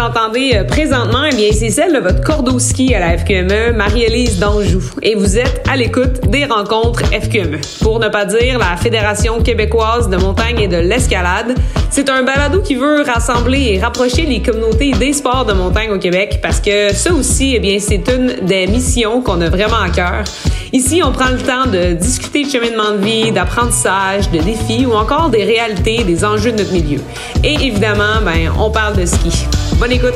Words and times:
entendez 0.00 0.52
euh, 0.54 0.64
présentement, 0.64 1.24
eh 1.30 1.34
bien, 1.34 1.48
c'est 1.52 1.70
celle 1.70 1.92
de 1.92 1.98
votre 1.98 2.22
cordeau 2.22 2.58
ski 2.58 2.94
à 2.94 3.00
la 3.00 3.18
FQME, 3.18 3.76
Marie-Élise 3.76 4.38
d'Anjou. 4.38 4.82
Et 5.02 5.14
vous 5.14 5.38
êtes 5.38 5.62
à 5.70 5.76
l'écoute 5.76 6.28
des 6.28 6.44
rencontres 6.46 7.04
FQME. 7.06 7.58
Pour 7.82 8.00
ne 8.00 8.08
pas 8.08 8.24
dire 8.24 8.58
la 8.58 8.76
Fédération 8.76 9.40
québécoise 9.40 10.08
de 10.08 10.16
montagne 10.16 10.60
et 10.60 10.68
de 10.68 10.78
l'escalade. 10.78 11.54
C'est 11.90 12.08
un 12.08 12.22
balado 12.22 12.60
qui 12.60 12.76
veut 12.76 13.02
rassembler 13.02 13.74
et 13.74 13.80
rapprocher 13.80 14.22
les 14.22 14.40
communautés 14.40 14.92
des 14.92 15.12
sports 15.12 15.44
de 15.44 15.52
montagne 15.52 15.90
au 15.90 15.98
Québec 15.98 16.40
parce 16.42 16.60
que 16.60 16.94
ça 16.94 17.12
aussi, 17.12 17.54
eh 17.56 17.60
bien, 17.60 17.78
c'est 17.78 18.08
une 18.08 18.46
des 18.46 18.66
missions 18.66 19.22
qu'on 19.22 19.40
a 19.40 19.48
vraiment 19.48 19.80
à 19.80 19.90
cœur. 19.90 20.24
Ici, 20.72 21.02
on 21.04 21.12
prend 21.12 21.30
le 21.30 21.38
temps 21.38 21.66
de 21.70 21.94
discuter 21.94 22.44
de 22.44 22.50
cheminement 22.50 22.92
de 22.92 23.04
vie, 23.04 23.32
d'apprentissage, 23.32 24.30
de 24.30 24.38
défis 24.38 24.86
ou 24.86 24.92
encore 24.92 25.30
des 25.30 25.44
réalités, 25.44 26.04
des 26.04 26.24
enjeux 26.24 26.52
de 26.52 26.58
notre 26.58 26.72
milieu. 26.72 27.00
Et 27.42 27.54
évidemment, 27.54 28.22
ben, 28.24 28.52
on 28.58 28.70
parle 28.70 28.96
de 28.96 29.04
ski. 29.04 29.46
Bonne 29.80 29.92
écoute! 29.92 30.12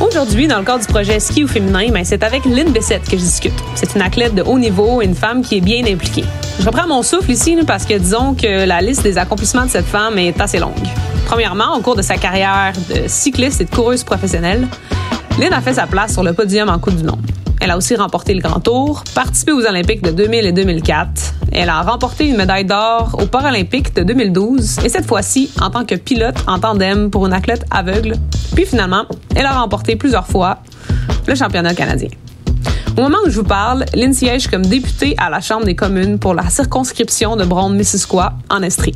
Aujourd'hui, 0.00 0.46
dans 0.46 0.60
le 0.60 0.64
cadre 0.64 0.86
du 0.86 0.86
projet 0.86 1.18
Ski 1.18 1.42
au 1.42 1.48
féminin, 1.48 1.88
ben, 1.90 2.04
c'est 2.04 2.22
avec 2.22 2.44
Lynn 2.44 2.70
Bessette 2.70 3.02
que 3.02 3.16
je 3.16 3.22
discute. 3.22 3.52
C'est 3.74 3.96
une 3.96 4.02
athlète 4.02 4.36
de 4.36 4.42
haut 4.42 4.56
niveau 4.56 5.02
une 5.02 5.16
femme 5.16 5.42
qui 5.42 5.56
est 5.56 5.60
bien 5.60 5.84
impliquée. 5.84 6.22
Je 6.60 6.64
reprends 6.64 6.86
mon 6.86 7.02
souffle 7.02 7.32
ici 7.32 7.58
parce 7.66 7.86
que 7.86 7.94
disons 7.94 8.34
que 8.34 8.66
la 8.66 8.80
liste 8.80 9.02
des 9.02 9.18
accomplissements 9.18 9.64
de 9.64 9.70
cette 9.70 9.86
femme 9.86 10.16
est 10.16 10.40
assez 10.40 10.60
longue. 10.60 10.76
Premièrement, 11.26 11.76
au 11.76 11.80
cours 11.80 11.96
de 11.96 12.02
sa 12.02 12.14
carrière 12.14 12.72
de 12.88 13.08
cycliste 13.08 13.60
et 13.60 13.64
de 13.64 13.70
coureuse 13.70 14.04
professionnelle, 14.04 14.68
Lynn 15.40 15.52
a 15.52 15.60
fait 15.60 15.74
sa 15.74 15.88
place 15.88 16.12
sur 16.12 16.22
le 16.22 16.32
podium 16.34 16.68
en 16.68 16.78
Coupe 16.78 16.94
du 16.94 17.02
Monde. 17.02 17.26
Elle 17.60 17.72
a 17.72 17.76
aussi 17.76 17.96
remporté 17.96 18.32
le 18.32 18.40
Grand 18.40 18.60
Tour, 18.60 19.02
participé 19.12 19.50
aux 19.50 19.66
Olympiques 19.66 20.02
de 20.02 20.12
2000 20.12 20.46
et 20.46 20.52
2004. 20.52 21.34
Elle 21.54 21.68
a 21.68 21.82
remporté 21.82 22.28
une 22.28 22.36
médaille 22.36 22.64
d'or 22.64 23.14
aux 23.20 23.26
Paralympiques 23.26 23.94
de 23.94 24.02
2012 24.02 24.78
et 24.84 24.88
cette 24.88 25.06
fois-ci 25.06 25.50
en 25.60 25.68
tant 25.68 25.84
que 25.84 25.94
pilote 25.94 26.36
en 26.46 26.58
tandem 26.58 27.10
pour 27.10 27.26
une 27.26 27.34
athlète 27.34 27.66
aveugle. 27.70 28.14
Puis 28.54 28.64
finalement, 28.64 29.04
elle 29.34 29.44
a 29.44 29.52
remporté 29.52 29.96
plusieurs 29.96 30.26
fois 30.26 30.58
le 31.26 31.34
championnat 31.34 31.74
canadien. 31.74 32.08
Au 32.96 33.02
moment 33.02 33.18
où 33.26 33.30
je 33.30 33.36
vous 33.36 33.44
parle, 33.44 33.84
Lynn 33.94 34.14
siège 34.14 34.48
comme 34.48 34.64
députée 34.64 35.14
à 35.18 35.28
la 35.28 35.40
Chambre 35.40 35.64
des 35.64 35.74
communes 35.74 36.18
pour 36.18 36.34
la 36.34 36.48
circonscription 36.48 37.36
de 37.36 37.44
Brown-Missisquoi 37.44 38.32
en 38.50 38.62
Estrie. 38.62 38.94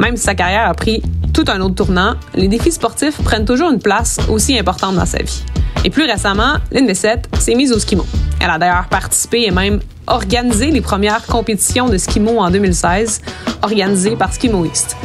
Même 0.00 0.16
si 0.16 0.22
sa 0.22 0.34
carrière 0.34 0.68
a 0.68 0.74
pris 0.74 1.02
tout 1.32 1.44
un 1.48 1.60
autre 1.60 1.74
tournant, 1.74 2.14
les 2.34 2.48
défis 2.48 2.72
sportifs 2.72 3.20
prennent 3.22 3.44
toujours 3.44 3.70
une 3.70 3.80
place 3.80 4.18
aussi 4.28 4.58
importante 4.58 4.96
dans 4.96 5.06
sa 5.06 5.18
vie. 5.18 5.42
Et 5.84 5.90
plus 5.90 6.04
récemment, 6.04 6.54
Lynn 6.72 6.86
Bessette 6.86 7.28
s'est 7.38 7.54
mise 7.54 7.72
au 7.72 7.78
skimo. 7.78 8.04
Elle 8.40 8.50
a 8.50 8.58
d'ailleurs 8.58 8.88
participé 8.88 9.44
et 9.46 9.50
même 9.50 9.80
organisé 10.06 10.70
les 10.70 10.80
premières 10.80 11.24
compétitions 11.26 11.88
de 11.88 11.96
skimo 11.98 12.38
en 12.38 12.50
2016, 12.50 13.20
organisées 13.62 14.16
par 14.16 14.32
Skimo 14.32 14.64
East. 14.64 14.96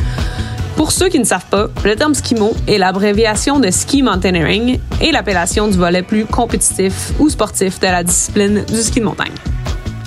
Pour 0.75 0.91
ceux 0.91 1.09
qui 1.09 1.19
ne 1.19 1.23
savent 1.23 1.45
pas, 1.45 1.67
le 1.85 1.95
terme 1.95 2.15
skimo 2.15 2.53
est 2.67 2.77
l'abréviation 2.77 3.59
de 3.59 3.69
ski 3.69 4.01
mountaineering 4.01 4.79
et 5.01 5.11
l'appellation 5.11 5.67
du 5.67 5.77
volet 5.77 6.01
plus 6.01 6.25
compétitif 6.25 7.11
ou 7.19 7.29
sportif 7.29 7.79
de 7.79 7.87
la 7.87 8.03
discipline 8.03 8.65
du 8.65 8.81
ski 8.81 8.99
de 8.99 9.05
montagne. 9.05 9.33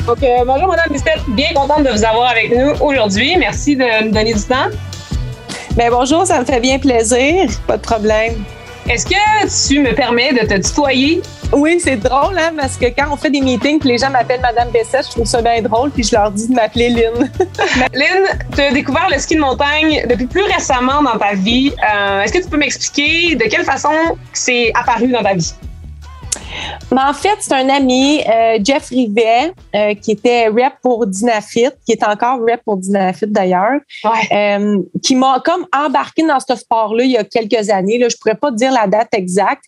Donc, 0.07 0.23
euh, 0.23 0.45
bonjour 0.47 0.69
Madame 0.69 0.91
Bessette, 0.91 1.23
bien 1.29 1.49
contente 1.55 1.85
de 1.85 1.91
vous 1.91 2.05
avoir 2.05 2.31
avec 2.31 2.55
nous 2.57 2.73
aujourd'hui. 2.81 3.37
Merci 3.39 3.77
de 3.77 4.05
nous 4.05 4.13
donner 4.13 4.35
du 4.35 4.43
temps. 4.43 4.69
Bien, 5.77 5.91
bonjour, 5.91 6.27
ça 6.27 6.41
me 6.41 6.45
fait 6.45 6.61
bien 6.61 6.79
plaisir, 6.79 7.49
pas 7.67 7.77
de 7.77 7.83
problème. 7.83 8.35
Est-ce 8.89 9.05
que 9.05 9.69
tu 9.69 9.81
me 9.81 9.93
permets 9.95 10.33
de 10.33 10.47
te 10.47 10.55
tutoyer? 10.65 11.21
Oui, 11.53 11.81
c'est 11.83 11.97
drôle, 11.97 12.39
hein, 12.39 12.53
parce 12.57 12.77
que 12.77 12.87
quand 12.87 13.07
on 13.11 13.17
fait 13.17 13.31
des 13.31 13.41
meetings, 13.41 13.83
les 13.85 13.99
gens 13.99 14.11
m'appellent 14.11 14.41
Madame 14.41 14.71
Bessette, 14.71 15.07
je 15.07 15.11
trouve 15.11 15.27
ça 15.27 15.43
bien 15.43 15.61
drôle, 15.61 15.91
puis 15.91 16.05
je 16.05 16.15
leur 16.15 16.31
dis 16.31 16.49
de 16.49 16.55
m'appeler 16.55 16.91
Lynn. 16.91 17.29
Lynn, 17.93 18.39
tu 18.55 18.61
as 18.61 18.73
découvert 18.73 19.09
le 19.11 19.19
ski 19.19 19.35
de 19.35 19.41
montagne 19.41 20.07
depuis 20.09 20.27
plus 20.27 20.45
récemment 20.45 21.03
dans 21.03 21.19
ta 21.19 21.35
vie. 21.35 21.73
Euh, 21.83 22.23
est-ce 22.23 22.33
que 22.33 22.39
tu 22.39 22.49
peux 22.49 22.57
m'expliquer 22.57 23.35
de 23.35 23.43
quelle 23.45 23.65
façon 23.65 23.91
c'est 24.33 24.71
apparu 24.75 25.09
dans 25.09 25.23
ta 25.23 25.35
vie? 25.35 25.53
Mais 26.93 27.01
en 27.01 27.13
fait, 27.13 27.37
c'est 27.41 27.55
un 27.55 27.69
ami, 27.69 28.21
euh, 28.29 28.59
Jeff 28.63 28.89
Rivet, 28.89 29.53
euh, 29.75 29.95
qui 29.95 30.13
était 30.13 30.49
rep 30.49 30.75
pour 30.83 31.07
Dynafit, 31.07 31.71
qui 31.85 31.93
est 31.93 32.05
encore 32.05 32.41
rep 32.41 32.61
pour 32.65 32.77
Dynafit 32.77 33.27
d'ailleurs, 33.27 33.81
euh, 34.33 34.83
qui 35.03 35.15
m'a 35.15 35.41
comme 35.45 35.67
embarqué 35.77 36.23
dans 36.27 36.39
ce 36.41 36.55
sport-là 36.55 37.05
il 37.05 37.11
y 37.13 37.17
a 37.17 37.25
quelques 37.25 37.71
années. 37.71 37.99
Là, 37.99 38.09
je 38.09 38.17
pourrais 38.17 38.37
pas 38.37 38.51
te 38.51 38.57
dire 38.57 38.73
la 38.73 38.87
date 38.87 39.09
exacte, 39.13 39.65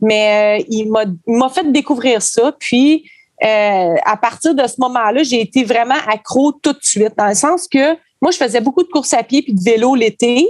mais 0.00 0.64
il 0.68 0.90
m'a 0.90 1.48
fait 1.48 1.70
découvrir 1.72 2.22
ça. 2.22 2.52
Puis, 2.58 3.10
à 3.40 4.16
partir 4.20 4.54
de 4.54 4.66
ce 4.66 4.74
moment-là, 4.78 5.22
j'ai 5.22 5.40
été 5.40 5.64
vraiment 5.64 5.96
accro 6.06 6.52
tout 6.52 6.72
de 6.72 6.82
suite, 6.82 7.12
dans 7.16 7.28
le 7.28 7.34
sens 7.34 7.66
que 7.68 7.96
moi, 8.20 8.32
je 8.32 8.36
faisais 8.36 8.60
beaucoup 8.60 8.82
de 8.82 8.88
courses 8.88 9.14
à 9.14 9.22
pied 9.22 9.42
puis 9.42 9.54
de 9.54 9.62
vélo 9.62 9.94
l'été, 9.94 10.48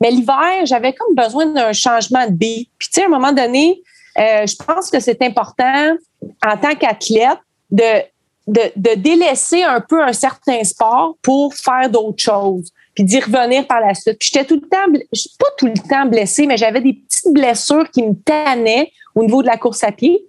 mais 0.00 0.10
l'hiver, 0.10 0.64
j'avais 0.64 0.94
comme 0.94 1.14
besoin 1.14 1.46
d'un 1.46 1.72
changement 1.72 2.26
de 2.26 2.32
beat. 2.32 2.70
Puis, 2.78 2.88
tu 2.88 2.94
sais, 2.94 3.02
à 3.02 3.06
un 3.06 3.10
moment 3.10 3.32
donné, 3.32 3.82
euh, 4.18 4.46
je 4.46 4.56
pense 4.56 4.90
que 4.90 5.00
c'est 5.00 5.22
important 5.22 5.96
en 6.44 6.56
tant 6.56 6.74
qu'athlète 6.74 7.38
de, 7.70 8.02
de, 8.46 8.60
de, 8.76 8.94
délaisser 8.96 9.62
un 9.62 9.80
peu 9.80 10.02
un 10.02 10.12
certain 10.12 10.62
sport 10.64 11.16
pour 11.22 11.54
faire 11.54 11.88
d'autres 11.88 12.22
choses, 12.22 12.70
puis 12.94 13.04
d'y 13.04 13.20
revenir 13.20 13.66
par 13.66 13.80
la 13.80 13.94
suite. 13.94 14.16
J'étais 14.20 14.44
tout 14.44 14.60
le 14.60 14.68
temps, 14.68 14.92
pas 15.38 15.46
tout 15.56 15.66
le 15.66 15.88
temps 15.88 16.06
blessée, 16.06 16.46
mais 16.46 16.56
j'avais 16.56 16.80
des 16.80 16.94
petites 16.94 17.32
blessures 17.32 17.88
qui 17.90 18.02
me 18.02 18.14
tannaient 18.14 18.92
au 19.14 19.22
niveau 19.22 19.42
de 19.42 19.46
la 19.46 19.56
course 19.56 19.84
à 19.84 19.92
pied. 19.92 20.24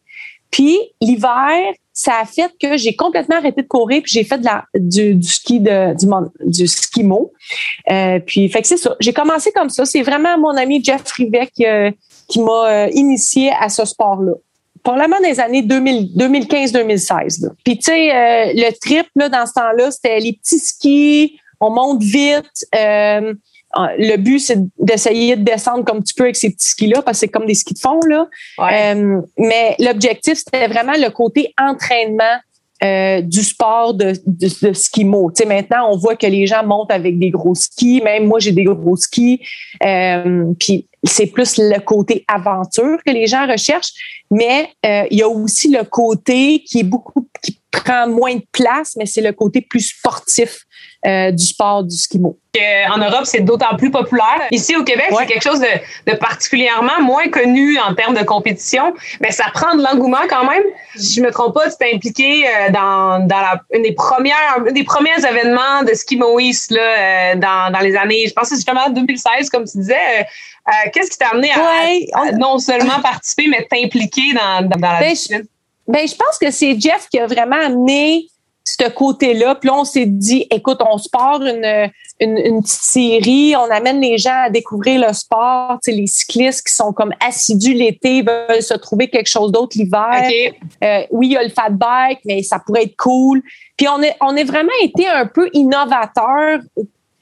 Puis 0.51 0.77
l'hiver, 0.99 1.73
ça 1.93 2.19
a 2.21 2.25
fait 2.25 2.51
que 2.61 2.77
j'ai 2.77 2.95
complètement 2.95 3.37
arrêté 3.37 3.61
de 3.61 3.67
courir 3.67 4.01
puis 4.03 4.11
j'ai 4.11 4.23
fait 4.23 4.37
de 4.37 4.45
la, 4.45 4.65
du, 4.75 5.21
ski 5.23 5.59
de 5.59 5.95
du, 5.97 6.07
du 6.45 6.67
skimo. 6.67 7.31
Euh, 7.89 8.19
puis 8.19 8.49
fait 8.49 8.61
que 8.61 8.67
c'est 8.67 8.77
ça. 8.77 8.95
J'ai 8.99 9.13
commencé 9.13 9.51
comme 9.51 9.69
ça. 9.69 9.85
C'est 9.85 10.01
vraiment 10.01 10.37
mon 10.37 10.55
ami 10.57 10.83
Jeff 10.83 11.03
Rivet 11.11 11.47
qui, 11.47 11.65
qui 12.31 12.39
m'a 12.39 12.69
euh, 12.69 12.89
initié 12.93 13.51
à 13.59 13.69
ce 13.69 13.85
sport-là. 13.85 14.33
Probablement 14.83 15.17
dans 15.21 15.27
les 15.27 15.39
années 15.39 15.61
2015-2016. 15.61 17.49
Puis, 17.63 17.77
tu 17.77 17.83
sais, 17.83 18.11
euh, 18.11 18.53
le 18.55 18.71
trip, 18.79 19.05
là, 19.15 19.29
dans 19.29 19.45
ce 19.45 19.53
temps-là, 19.53 19.91
c'était 19.91 20.19
les 20.19 20.33
petits 20.33 20.57
skis, 20.57 21.39
on 21.59 21.69
monte 21.69 22.01
vite. 22.01 22.65
Euh, 22.75 23.33
le 23.97 24.17
but, 24.17 24.39
c'est 24.39 24.57
d'essayer 24.79 25.35
de 25.35 25.43
descendre 25.43 25.85
comme 25.85 26.03
tu 26.03 26.13
peux 26.13 26.23
avec 26.23 26.35
ces 26.35 26.49
petits 26.49 26.69
skis-là, 26.69 27.01
parce 27.03 27.17
que 27.17 27.19
c'est 27.19 27.27
comme 27.27 27.45
des 27.45 27.53
skis 27.53 27.73
de 27.73 27.79
fond, 27.79 27.99
là. 28.07 28.27
mais 29.37 29.75
l'objectif, 29.79 30.39
c'était 30.39 30.67
vraiment 30.67 30.93
le 30.93 31.09
côté 31.09 31.53
entraînement 31.57 32.37
du 32.81 33.43
sport 33.43 33.93
de, 33.93 34.13
de, 34.25 34.67
de 34.67 34.73
skimo. 34.73 35.31
Tu 35.31 35.43
sais, 35.43 35.45
maintenant, 35.47 35.91
on 35.91 35.97
voit 35.97 36.15
que 36.15 36.27
les 36.27 36.47
gens 36.47 36.65
montent 36.65 36.91
avec 36.91 37.19
des 37.19 37.29
gros 37.29 37.55
skis. 37.55 38.01
Même 38.01 38.27
moi, 38.27 38.39
j'ai 38.39 38.51
des 38.51 38.63
gros 38.63 38.95
skis. 38.95 39.39
puis 40.59 40.87
c'est 41.03 41.27
plus 41.27 41.57
le 41.57 41.79
côté 41.79 42.23
aventure 42.27 42.99
que 43.05 43.11
les 43.11 43.27
gens 43.27 43.47
recherchent, 43.47 43.93
mais 44.29 44.69
euh, 44.85 45.05
il 45.09 45.19
y 45.19 45.23
a 45.23 45.29
aussi 45.29 45.69
le 45.69 45.83
côté 45.83 46.63
qui 46.63 46.79
est 46.79 46.83
beaucoup 46.83 47.27
qui 47.41 47.59
prend 47.71 48.07
moins 48.07 48.35
de 48.35 48.45
place, 48.51 48.95
mais 48.97 49.05
c'est 49.05 49.21
le 49.21 49.31
côté 49.31 49.61
plus 49.61 49.81
sportif 49.81 50.65
euh, 51.05 51.31
du 51.31 51.43
sport 51.43 51.83
du 51.83 51.95
skimo. 51.95 52.37
en 52.89 52.97
Europe, 52.97 53.25
c'est 53.25 53.39
d'autant 53.39 53.75
plus 53.77 53.89
populaire. 53.89 54.41
Ici 54.51 54.75
au 54.75 54.83
Québec, 54.83 55.07
c'est 55.17 55.25
quelque 55.25 55.43
chose 55.43 55.59
de, 55.59 56.11
de, 56.11 56.15
particulièrement 56.15 57.01
moins 57.01 57.27
connu 57.29 57.79
en 57.79 57.95
termes 57.95 58.15
de 58.15 58.23
compétition, 58.23 58.93
mais 59.19 59.31
ça 59.31 59.45
prend 59.53 59.75
de 59.75 59.81
l'engouement 59.81 60.27
quand 60.29 60.47
même. 60.47 60.63
Si 60.95 61.15
je 61.15 61.21
me 61.21 61.31
trompe 61.31 61.55
pas, 61.55 61.69
tu 61.69 61.77
t'es 61.79 61.95
impliqué 61.95 62.45
euh, 62.45 62.69
dans, 62.71 63.25
dans 63.25 63.41
la, 63.41 63.61
une 63.73 63.83
des 63.83 63.93
premières 63.93 64.35
un 64.57 64.71
des 64.71 64.83
premiers 64.83 65.17
événements 65.17 65.83
de 65.87 65.93
skimoïs 65.93 66.69
là 66.69 67.35
dans, 67.35 67.71
dans 67.71 67.79
les 67.79 67.95
années, 67.95 68.25
je 68.27 68.33
pense 68.33 68.43
que 68.43 68.49
c'est 68.49 68.55
justement 68.57 68.89
2016 68.89 69.49
comme 69.49 69.65
tu 69.65 69.77
disais. 69.79 70.25
Euh, 70.67 70.89
qu'est-ce 70.93 71.09
qui 71.11 71.17
t'a 71.17 71.29
amené 71.29 71.51
à, 71.51 72.31
non 72.33 72.59
seulement 72.59 72.99
participer, 73.03 73.47
mais 73.47 73.67
t'impliquer 73.69 74.33
dans, 74.33 74.67
dans, 74.67 74.79
la 74.79 74.99
ben, 74.99 75.09
discipline? 75.09 75.45
Ben, 75.87 76.07
je 76.07 76.15
pense 76.15 76.37
que 76.39 76.51
c'est 76.51 76.79
Jeff 76.79 77.07
qui 77.09 77.19
a 77.19 77.25
vraiment 77.25 77.57
amené 77.57 78.27
ce 78.79 78.89
côté-là. 78.89 79.55
Puis 79.55 79.69
là, 79.69 79.75
on 79.77 79.83
s'est 79.83 80.05
dit, 80.05 80.47
écoute, 80.49 80.79
on 80.81 80.97
se 80.97 81.09
part 81.09 81.41
une, 81.41 81.89
une, 82.19 82.61
petite 82.61 82.81
série, 82.81 83.55
on 83.55 83.69
amène 83.71 83.99
les 83.99 84.17
gens 84.17 84.43
à 84.45 84.49
découvrir 84.49 85.05
le 85.05 85.13
sport. 85.13 85.79
Tu 85.83 85.91
sais, 85.91 85.97
les 85.97 86.07
cyclistes 86.07 86.67
qui 86.67 86.73
sont 86.73 86.93
comme 86.93 87.13
assidus 87.19 87.73
l'été 87.73 88.21
veulent 88.21 88.61
se 88.61 88.73
trouver 88.75 89.09
quelque 89.09 89.29
chose 89.29 89.51
d'autre 89.51 89.77
l'hiver. 89.77 90.29
Euh, 90.83 91.01
oui, 91.11 91.27
il 91.27 91.33
y 91.33 91.37
a 91.37 91.43
le 91.43 91.49
fat 91.49 91.69
bike, 91.69 92.19
mais 92.25 92.43
ça 92.43 92.59
pourrait 92.59 92.83
être 92.83 92.97
cool. 92.97 93.41
Puis 93.77 93.87
on 93.87 94.01
est, 94.01 94.15
on 94.21 94.35
est 94.35 94.43
vraiment 94.43 94.69
été 94.81 95.07
un 95.07 95.25
peu 95.25 95.49
innovateur 95.53 96.59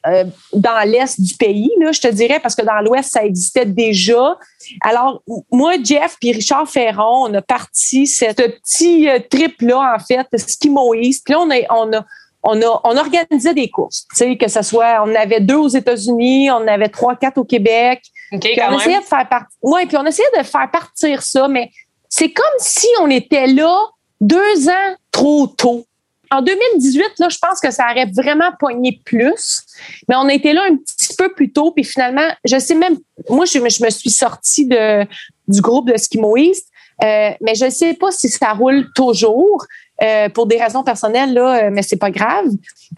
euh, 0.08 0.26
dans 0.54 0.88
l'est 0.88 1.20
du 1.20 1.36
pays, 1.36 1.72
là, 1.80 1.92
je 1.92 2.00
te 2.00 2.08
dirais, 2.08 2.40
parce 2.40 2.56
que 2.56 2.62
dans 2.62 2.80
l'ouest, 2.82 3.12
ça 3.12 3.24
existait 3.24 3.66
déjà. 3.66 4.38
Alors, 4.82 5.22
moi, 5.52 5.74
Jeff 5.84 6.16
puis 6.20 6.32
Richard 6.32 6.70
Ferron, 6.70 7.28
on 7.30 7.34
a 7.34 7.42
parti 7.42 8.08
ce 8.08 8.26
petit 8.34 9.10
euh, 9.10 9.20
trip-là, 9.30 9.96
en 9.96 10.00
fait, 10.00 10.28
Ski 10.38 10.70
Moïse. 10.70 11.22
Puis 11.22 11.34
là, 11.34 11.42
on 11.42 11.52
a, 11.52 11.60
on 11.70 11.94
a, 11.94 12.06
on 12.44 12.62
a, 12.62 12.82
on 12.84 12.98
organisait 12.98 13.54
des 13.54 13.70
courses. 13.70 14.06
Tu 14.12 14.18
sais, 14.18 14.38
que 14.38 14.48
ce 14.48 14.62
soit, 14.62 15.04
on 15.06 15.14
avait 15.16 15.42
deux 15.42 15.58
aux 15.58 15.68
États-Unis, 15.68 16.50
on 16.52 16.68
avait 16.68 16.90
trois, 16.90 17.16
quatre 17.16 17.38
au 17.38 17.44
Québec. 17.44 18.02
Okay, 18.32 18.62
on 18.70 18.78
essayait 18.78 19.00
de 19.00 19.06
faire 19.06 19.28
partir, 19.28 19.58
ouais, 19.64 19.86
puis 19.86 19.98
on 19.98 20.06
essayait 20.06 20.30
de 20.38 20.44
faire 20.44 20.70
partir 20.72 21.24
ça, 21.24 21.48
mais 21.48 21.72
c'est 22.08 22.32
comme 22.32 22.46
si 22.60 22.88
on 23.02 23.10
était 23.10 23.48
là 23.48 23.76
deux 24.22 24.70
ans 24.70 24.96
trop 25.12 25.48
tôt. 25.48 25.86
En 26.32 26.42
2018, 26.42 27.04
là, 27.20 27.30
je 27.30 27.38
pense 27.40 27.60
que 27.60 27.72
ça 27.72 27.86
aurait 27.92 28.06
vraiment 28.06 28.52
poigné 28.60 29.02
plus, 29.04 29.64
mais 30.08 30.16
on 30.16 30.28
a 30.28 30.34
été 30.34 30.54
là 30.54 30.64
un 30.70 30.76
petit 30.78 31.16
peu 31.18 31.34
plus 31.34 31.52
tôt, 31.52 31.72
puis 31.72 31.84
finalement, 31.84 32.28
je 32.46 32.60
sais 32.60 32.76
même, 32.76 32.98
moi, 33.30 33.46
je, 33.46 33.54
je 33.54 33.84
me 33.84 33.90
suis 33.90 34.12
sortie 34.12 34.68
de, 34.68 35.06
du 35.48 35.62
groupe 35.62 35.90
de 35.90 35.98
skimoïstes, 35.98 36.68
euh, 37.04 37.32
mais 37.42 37.56
je 37.56 37.66
ne 37.66 37.70
sais 37.70 37.94
pas 37.94 38.12
si 38.12 38.30
ça 38.30 38.52
roule 38.52 38.88
toujours. 38.94 39.66
Euh, 40.02 40.30
pour 40.30 40.46
des 40.46 40.58
raisons 40.58 40.82
personnelles, 40.82 41.34
là, 41.34 41.66
euh, 41.66 41.70
mais 41.74 41.82
c'est 41.82 41.98
pas 41.98 42.10
grave. 42.10 42.46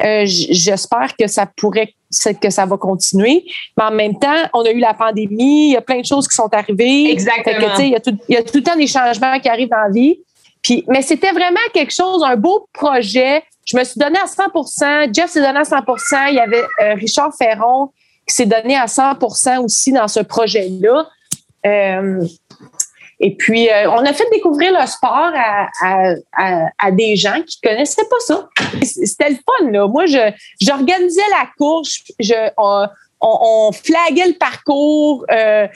Euh, 0.04 0.24
j'espère 0.26 1.16
que 1.18 1.26
ça 1.26 1.48
pourrait 1.48 1.96
que 2.40 2.50
ça 2.52 2.66
va 2.66 2.78
continuer. 2.78 3.44
Mais 3.76 3.86
en 3.86 3.92
même 3.92 4.20
temps, 4.20 4.36
on 4.54 4.64
a 4.64 4.70
eu 4.70 4.80
la 4.80 4.94
pandémie, 4.94 5.70
il 5.70 5.72
y 5.72 5.78
a 5.78 5.82
plein 5.82 6.02
de 6.02 6.06
choses 6.06 6.28
qui 6.28 6.36
sont 6.36 6.50
arrivées. 6.54 7.10
Exactement. 7.10 7.76
il, 7.80 7.90
y 7.90 7.96
a 7.96 8.00
tout, 8.00 8.16
il 8.30 8.36
y 8.36 8.38
a 8.38 8.44
tout 8.44 8.58
le 8.58 8.64
temps 8.64 8.76
des 8.76 8.86
changements 8.86 9.40
qui 9.40 9.50
arrivent 9.50 9.70
dans 9.70 9.78
la 9.78 9.90
vie. 9.90 10.20
Puis, 10.62 10.84
mais 10.88 11.02
c'était 11.02 11.32
vraiment 11.32 11.60
quelque 11.74 11.94
chose, 11.94 12.24
un 12.24 12.36
beau 12.36 12.68
projet. 12.74 13.44
Je 13.66 13.78
me 13.78 13.84
suis 13.84 14.00
donné 14.00 14.18
à 14.20 14.26
100% 14.26 15.14
Jeff 15.14 15.30
s'est 15.30 15.42
donné 15.42 15.60
à 15.60 15.64
100% 15.64 16.30
Il 16.30 16.36
y 16.36 16.40
avait 16.40 16.64
Richard 16.96 17.32
Ferron 17.36 17.92
qui 18.28 18.36
s'est 18.36 18.46
donné 18.46 18.76
à 18.76 18.86
100% 18.86 19.60
aussi 19.60 19.92
dans 19.92 20.08
ce 20.08 20.20
projet-là. 20.20 21.08
Euh, 21.66 22.26
et 23.20 23.36
puis, 23.36 23.70
euh, 23.70 23.90
on 23.92 24.04
a 24.06 24.14
fait 24.14 24.28
découvrir 24.32 24.72
le 24.80 24.86
sport 24.88 25.32
à, 25.36 26.92
des 26.92 27.16
gens 27.16 27.42
qui 27.46 27.60
ne 27.64 27.70
connaissaient 27.70 28.08
pas 28.10 28.20
ça. 28.20 28.50
C'était 28.84 29.30
le 29.30 29.36
fun, 29.36 29.70
là. 29.70 29.88
Moi, 29.88 30.06
j'organisais 30.60 31.22
la 31.30 31.48
course, 31.58 32.02
je, 32.20 32.50
on, 32.58 32.88
on, 33.22 33.72
flaguait 33.72 34.28
le 34.28 34.38
parcours. 34.40 35.24
Euh, 35.32 35.68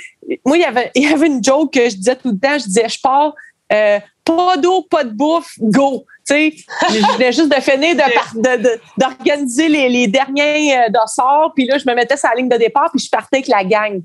moi, 0.44 0.58
il 0.58 0.62
y, 0.62 0.66
avait, 0.66 0.92
il 0.96 1.04
y 1.04 1.14
avait 1.14 1.28
une 1.28 1.44
joke 1.44 1.74
que 1.74 1.88
je 1.88 1.96
disais 1.96 2.16
tout 2.16 2.32
le 2.32 2.40
temps. 2.40 2.58
Je 2.58 2.66
disais, 2.66 2.90
je 2.90 3.00
pars, 3.00 3.36
euh, 3.74 4.00
pas 4.24 4.58
d'eau, 4.58 4.84
pas 4.90 5.04
de 5.04 5.12
bouffe, 5.12 5.54
go. 5.60 6.06
Je 6.28 7.14
venais 7.14 7.32
juste 7.32 7.56
de 7.56 7.62
finir 7.62 7.96
de, 7.96 8.80
d'organiser 8.98 9.70
les, 9.70 9.90
les 9.90 10.08
derniers 10.08 10.90
dossards. 10.90 11.54
Puis 11.56 11.66
là, 11.66 11.78
je 11.78 11.88
me 11.88 11.94
mettais 11.94 12.18
sur 12.18 12.30
la 12.30 12.36
ligne 12.36 12.50
de 12.50 12.58
départ, 12.58 12.90
puis 12.92 13.04
je 13.04 13.10
partais 13.10 13.38
avec 13.38 13.48
la 13.48 13.64
gang. 13.64 14.02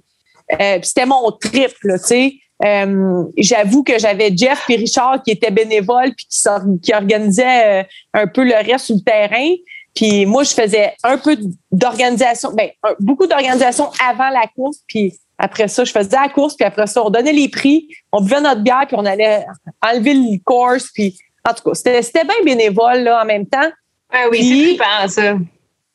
puis 0.49 0.81
c'était 0.83 1.07
mon 1.07 1.31
trip, 1.33 1.73
tu 1.83 1.99
sais. 1.99 2.35
Euh, 2.65 3.25
j'avoue 3.39 3.83
que 3.83 3.99
j'avais 3.99 4.37
Jeff 4.37 4.69
et 4.69 4.77
Richard 4.77 5.23
qui 5.23 5.31
étaient 5.31 5.51
bénévoles 5.51 6.12
puis 6.15 6.27
qui, 6.29 6.81
qui 6.83 6.95
organisaient 6.95 7.81
euh, 7.81 7.85
un 8.12 8.27
peu 8.27 8.45
le 8.45 8.55
reste 8.55 8.87
sur 8.87 8.97
le 8.97 9.03
terrain. 9.03 9.55
Puis 9.95 10.27
moi, 10.27 10.45
je 10.45 10.53
faisais 10.53 10.93
un 11.03 11.17
peu 11.19 11.37
d'organisation, 11.73 12.53
ben, 12.53 12.71
beaucoup 13.01 13.27
d'organisation 13.27 13.91
avant 14.07 14.29
la 14.29 14.47
course. 14.55 14.79
Puis 14.87 15.19
après 15.43 15.69
ça, 15.69 15.85
je 15.85 15.91
faisais 15.91 16.17
la 16.17 16.29
course. 16.29 16.55
Puis 16.55 16.67
après 16.67 16.87
ça, 16.87 17.03
on 17.03 17.09
donnait 17.09 17.33
les 17.33 17.49
prix, 17.49 17.89
on 18.13 18.21
buvait 18.21 18.43
notre 18.43 18.61
bière, 18.61 18.85
puis 18.87 18.97
on 18.99 19.07
allait 19.07 19.47
enlever 19.83 20.13
le 20.15 20.39
course. 20.45 20.91
Puis 20.95 21.19
en 21.49 21.55
tout 21.55 21.63
cas, 21.65 21.75
c'était 21.75 22.25
bien 22.25 22.35
bénévole 22.45 23.01
là, 23.01 23.23
en 23.23 23.25
même 23.25 23.47
temps. 23.47 23.71
Ah 24.13 24.27
oui, 24.31 24.79
c'est 24.79 25.09
ça. 25.09 25.35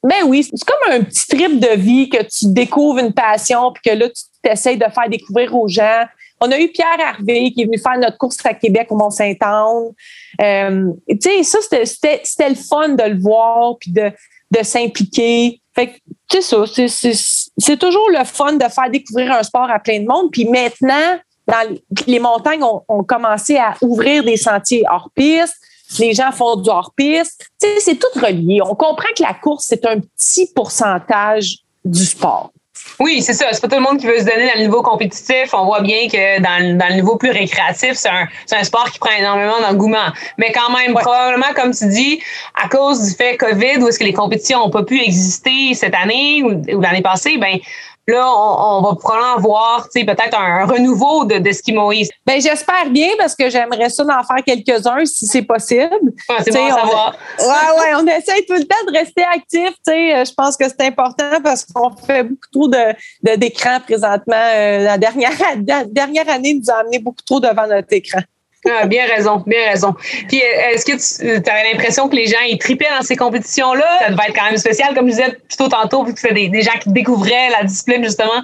Ben 0.04 0.24
oui, 0.26 0.44
c'est 0.44 0.64
comme 0.66 0.94
un 0.94 1.04
petit 1.04 1.28
trip 1.28 1.60
de 1.60 1.76
vie 1.76 2.10
que 2.10 2.24
tu 2.24 2.54
découvres 2.54 3.00
une 3.00 3.14
passion 3.14 3.72
puis 3.72 3.92
que 3.92 3.98
là, 3.98 4.08
tu 4.10 4.52
essaies 4.52 4.78
de 4.78 4.86
faire 4.86 5.10
découvrir 5.10 5.56
aux 5.56 5.68
gens. 5.68 6.06
On 6.42 6.52
a 6.52 6.60
eu 6.60 6.68
Pierre 6.70 7.00
Harvey 7.04 7.52
qui 7.52 7.62
est 7.62 7.66
venu 7.66 7.80
faire 7.80 7.98
notre 7.98 8.18
course 8.18 8.38
à 8.46 8.54
Québec 8.54 8.88
au 8.92 8.96
Mont-Saint-Anne. 8.96 9.94
Euh, 10.42 10.92
tu 11.10 11.18
sais, 11.22 11.44
ça, 11.44 11.60
c'était 11.86 12.50
le 12.50 12.56
fun 12.56 12.90
de 12.90 13.04
le 13.04 13.20
voir 13.20 13.78
puis 13.80 13.92
de, 13.92 14.12
de 14.52 14.64
s'impliquer. 14.64 15.60
Fait 15.76 15.88
que, 15.88 15.94
c'est 16.30 16.42
ça, 16.42 16.64
c'est 17.58 17.78
toujours 17.78 18.10
le 18.10 18.24
fun 18.24 18.54
de 18.54 18.64
faire 18.64 18.90
découvrir 18.90 19.34
un 19.34 19.44
sport 19.44 19.70
à 19.70 19.80
plein 19.80 20.00
de 20.00 20.06
monde. 20.06 20.30
Puis 20.32 20.46
maintenant, 20.46 21.20
dans 21.48 21.78
les 22.08 22.20
montagnes 22.20 22.64
ont, 22.64 22.82
ont 22.88 23.04
commencé 23.04 23.58
à 23.58 23.76
ouvrir 23.82 24.24
des 24.24 24.38
sentiers 24.38 24.84
hors 24.90 25.10
piste. 25.14 25.56
Les 26.00 26.14
gens 26.14 26.32
font 26.32 26.56
du 26.56 26.70
hors-piste. 26.70 27.46
Tu 27.62 27.68
sais, 27.68 27.80
c'est 27.80 27.96
tout 27.96 28.20
relié. 28.20 28.60
On 28.64 28.76
comprend 28.76 29.08
que 29.16 29.22
la 29.22 29.34
course, 29.34 29.66
c'est 29.68 29.86
un 29.86 30.00
petit 30.00 30.52
pourcentage 30.54 31.60
du 31.84 32.04
sport. 32.04 32.52
Oui, 33.00 33.22
c'est 33.22 33.34
ça. 33.34 33.48
C'est 33.52 33.62
pas 33.62 33.68
tout 33.68 33.76
le 33.76 33.82
monde 33.82 34.00
qui 34.00 34.08
veut 34.08 34.20
se 34.20 34.24
donner 34.24 34.48
dans 34.48 34.56
le 34.56 34.62
niveau 34.62 34.82
compétitif. 34.82 35.54
On 35.54 35.66
voit 35.66 35.82
bien 35.82 36.08
que 36.08 36.40
dans, 36.40 36.78
dans 36.78 36.88
le 36.88 36.96
niveau 36.96 37.18
plus 37.18 37.32
récréatif, 37.32 37.94
c'est 37.94 38.10
un, 38.10 38.28
un, 38.52 38.64
sport 38.64 38.90
qui 38.90 39.00
prend 39.00 39.12
énormément 39.18 39.60
d'engouement. 39.60 40.08
Mais 40.38 40.52
quand 40.54 40.74
même, 40.74 40.94
probablement, 40.94 41.54
comme 41.56 41.74
tu 41.74 41.88
dis, 41.88 42.22
à 42.62 42.70
cause 42.70 43.04
du 43.04 43.12
fait 43.14 43.38
COVID, 43.38 43.78
où 43.80 43.88
est-ce 43.88 44.00
que 44.00 44.06
les 44.06 44.14
compétitions 44.14 44.60
n'ont 44.60 44.70
pas 44.70 44.84
pu 44.84 45.02
exister 45.02 45.74
cette 45.74 45.96
année 45.96 46.42
ou, 46.44 46.62
ou 46.76 46.82
l'année 46.82 47.02
passée, 47.02 47.38
ben 47.38 47.58
là, 48.08 48.28
on, 48.28 48.82
va 48.82 48.96
probablement 48.96 49.40
voir 49.40 49.88
peut-être 49.94 50.38
un, 50.40 50.66
renouveau 50.66 51.26
de, 51.26 51.38
de 51.38 51.74
Moïse. 51.74 52.10
Ben, 52.26 52.40
j'espère 52.40 52.90
bien 52.90 53.10
parce 53.18 53.36
que 53.36 53.50
j'aimerais 53.50 53.90
ça 53.90 54.04
d'en 54.04 54.24
faire 54.24 54.44
quelques-uns 54.46 55.06
si 55.06 55.26
c'est 55.26 55.42
possible. 55.42 56.14
c'est 56.44 56.52
bon 56.52 56.70
savoir. 56.70 57.16
Ouais, 57.40 57.46
ouais, 57.46 57.96
on 57.96 58.08
essaie 58.08 58.44
tout 58.48 58.54
le 58.54 58.66
temps 58.66 58.86
de 58.88 58.98
rester 58.98 59.24
actif. 59.24 59.74
Je 59.88 60.34
pense 60.34 60.58
que 60.58 60.66
c'est 60.68 60.82
important 60.82 61.42
parce 61.44 61.66
qu'on 61.66 61.92
fait 61.96 62.24
beaucoup 62.24 62.50
trop 62.52 62.68
de, 62.68 63.36
d'écran 63.36 63.80
présentement. 63.80 64.36
Euh, 64.36 64.84
la 64.84 64.98
dernière, 64.98 65.32
la 65.68 65.84
dernière 65.86 66.30
année 66.30 66.54
nous 66.54 66.70
a 66.70 66.80
amené 66.80 67.00
beaucoup 67.00 67.24
trop 67.26 67.40
devant 67.40 67.68
notre 67.68 67.92
écran. 67.92 68.22
Ah, 68.68 68.88
bien 68.88 69.06
raison, 69.06 69.44
bien 69.46 69.70
raison. 69.70 69.94
Puis, 70.28 70.42
euh, 70.42 70.72
est-ce 70.74 70.86
que 70.86 71.38
tu 71.42 71.50
avais 71.50 71.72
l'impression 71.72 72.10
que 72.10 72.16
les 72.16 72.26
gens 72.26 72.40
ils 72.48 72.58
tripaient 72.58 72.90
dans 72.98 73.04
ces 73.04 73.16
compétitions-là? 73.16 74.00
Ça 74.00 74.10
devait 74.10 74.24
être 74.28 74.36
quand 74.36 74.46
même 74.46 74.58
spécial, 74.58 74.96
comme 74.96 75.06
je 75.06 75.12
disais 75.12 75.38
plutôt 75.48 75.68
tantôt, 75.68 76.04
vu 76.04 76.14
que 76.14 76.20
c'était 76.20 76.50
des, 76.50 76.62
gens 76.62 76.78
qui 76.82 76.92
découvraient 76.92 77.50
la 77.52 77.64
discipline, 77.64 78.04
justement. 78.04 78.42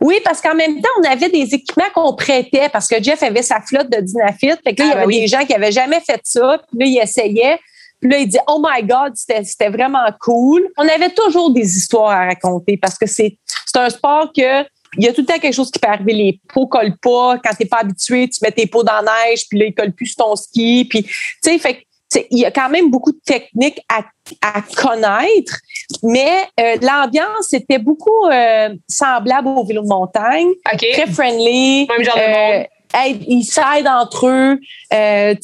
Oui, 0.00 0.16
parce 0.24 0.40
qu'en 0.40 0.54
même 0.54 0.80
temps, 0.80 0.90
on 1.00 1.10
avait 1.10 1.30
des 1.30 1.54
équipements 1.54 1.90
qu'on 1.94 2.14
prêtait 2.14 2.68
parce 2.68 2.86
que 2.86 3.02
Jeff 3.02 3.22
avait 3.22 3.42
sa 3.42 3.60
flotte 3.60 3.90
de 3.90 4.00
Dynafit. 4.00 4.52
Fait 4.62 4.74
que 4.74 4.82
là, 4.82 4.88
il 4.88 4.90
y 4.90 4.92
ah, 4.92 5.00
avait 5.00 5.20
des 5.20 5.26
gens 5.26 5.44
qui 5.44 5.54
avaient 5.54 5.72
jamais 5.72 6.00
fait 6.00 6.20
ça. 6.22 6.60
Puis 6.68 6.78
là, 6.78 6.86
ils 6.86 6.98
essayaient. 7.02 7.58
Puis 8.00 8.10
là, 8.10 8.18
il 8.18 8.28
dit 8.28 8.38
Oh 8.46 8.62
my 8.64 8.82
God, 8.82 9.14
c'était 9.14 9.68
vraiment 9.68 10.06
cool. 10.20 10.68
On 10.76 10.86
avait 10.86 11.10
toujours 11.10 11.52
des 11.52 11.76
histoires 11.76 12.10
à 12.10 12.26
raconter 12.26 12.76
parce 12.76 12.98
que 12.98 13.06
c'est 13.06 13.38
un 13.74 13.90
sport 13.90 14.32
que 14.36 14.64
il 14.96 15.04
y 15.04 15.08
a 15.08 15.12
tout 15.12 15.20
le 15.20 15.26
temps 15.26 15.38
quelque 15.38 15.54
chose 15.54 15.70
qui 15.70 15.78
peut 15.78 15.88
arriver. 15.88 16.12
Les 16.12 16.40
pots 16.52 16.66
collent 16.66 16.96
pas. 16.98 17.38
Quand 17.44 17.54
t'es 17.56 17.66
pas 17.66 17.78
habitué, 17.78 18.28
tu 18.28 18.38
mets 18.42 18.50
tes 18.50 18.66
pots 18.66 18.82
dans 18.82 19.00
la 19.00 19.12
neige, 19.26 19.44
puis 19.48 19.58
là, 19.58 19.66
ils 19.66 19.74
collent 19.74 19.92
plus 19.92 20.06
sur 20.06 20.24
ton 20.24 20.36
ski. 20.36 20.86
Puis, 20.88 21.02
tu 21.04 21.12
sais, 21.42 21.58
fait 21.58 21.86
il 22.30 22.38
y 22.38 22.44
a 22.44 22.50
quand 22.50 22.68
même 22.68 22.90
beaucoup 22.90 23.12
de 23.12 23.20
techniques 23.24 23.80
à, 23.88 24.02
à 24.42 24.62
connaître, 24.62 25.58
mais 26.02 26.44
euh, 26.58 26.76
l'ambiance 26.82 27.52
était 27.52 27.78
beaucoup 27.78 28.26
euh, 28.26 28.74
semblable 28.88 29.48
au 29.48 29.64
vélo 29.64 29.82
de 29.82 29.88
montagne, 29.88 30.48
très 30.64 31.06
friendly. 31.06 31.86
Même 31.86 32.04
genre 32.04 32.16
de 32.16 32.20
euh, 32.20 32.58
monde. 32.58 33.24
ils 33.28 33.44
s'aident 33.44 33.86
entre 33.86 34.26
eux. 34.26 34.58
Euh, 34.92 35.34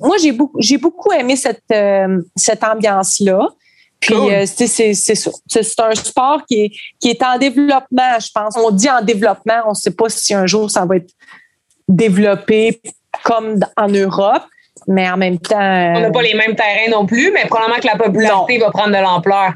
moi, 0.00 0.16
j'ai 0.22 0.32
beaucoup, 0.32 0.56
j'ai 0.60 0.78
beaucoup 0.78 1.12
aimé 1.12 1.34
cette, 1.34 1.64
cette 2.36 2.62
ambiance-là. 2.62 3.48
Puis 4.06 4.34
euh, 4.34 4.44
c'est 4.46 4.94
ça. 4.94 5.30
C'est 5.46 5.80
un 5.80 5.94
sport 5.94 6.44
qui 6.46 6.64
est, 6.64 6.72
qui 7.00 7.10
est 7.10 7.22
en 7.22 7.38
développement, 7.38 8.18
je 8.20 8.30
pense. 8.32 8.56
On 8.56 8.70
dit 8.70 8.88
en 8.88 9.02
développement, 9.02 9.62
on 9.66 9.70
ne 9.70 9.74
sait 9.74 9.90
pas 9.90 10.08
si 10.08 10.32
un 10.34 10.46
jour 10.46 10.70
ça 10.70 10.84
va 10.84 10.96
être 10.96 11.12
développé 11.88 12.80
comme 13.24 13.60
en 13.76 13.88
Europe, 13.88 14.44
mais 14.86 15.08
en 15.08 15.16
même 15.16 15.38
temps. 15.38 15.56
On 15.56 16.00
n'a 16.00 16.10
pas 16.10 16.22
les 16.22 16.34
mêmes 16.34 16.54
terrains 16.54 16.90
non 16.90 17.06
plus, 17.06 17.30
mais 17.32 17.44
probablement 17.46 17.80
que 17.80 17.86
la 17.86 17.96
popularité 17.96 18.58
va 18.58 18.70
prendre 18.70 18.96
de 18.96 19.02
l'ampleur. 19.02 19.52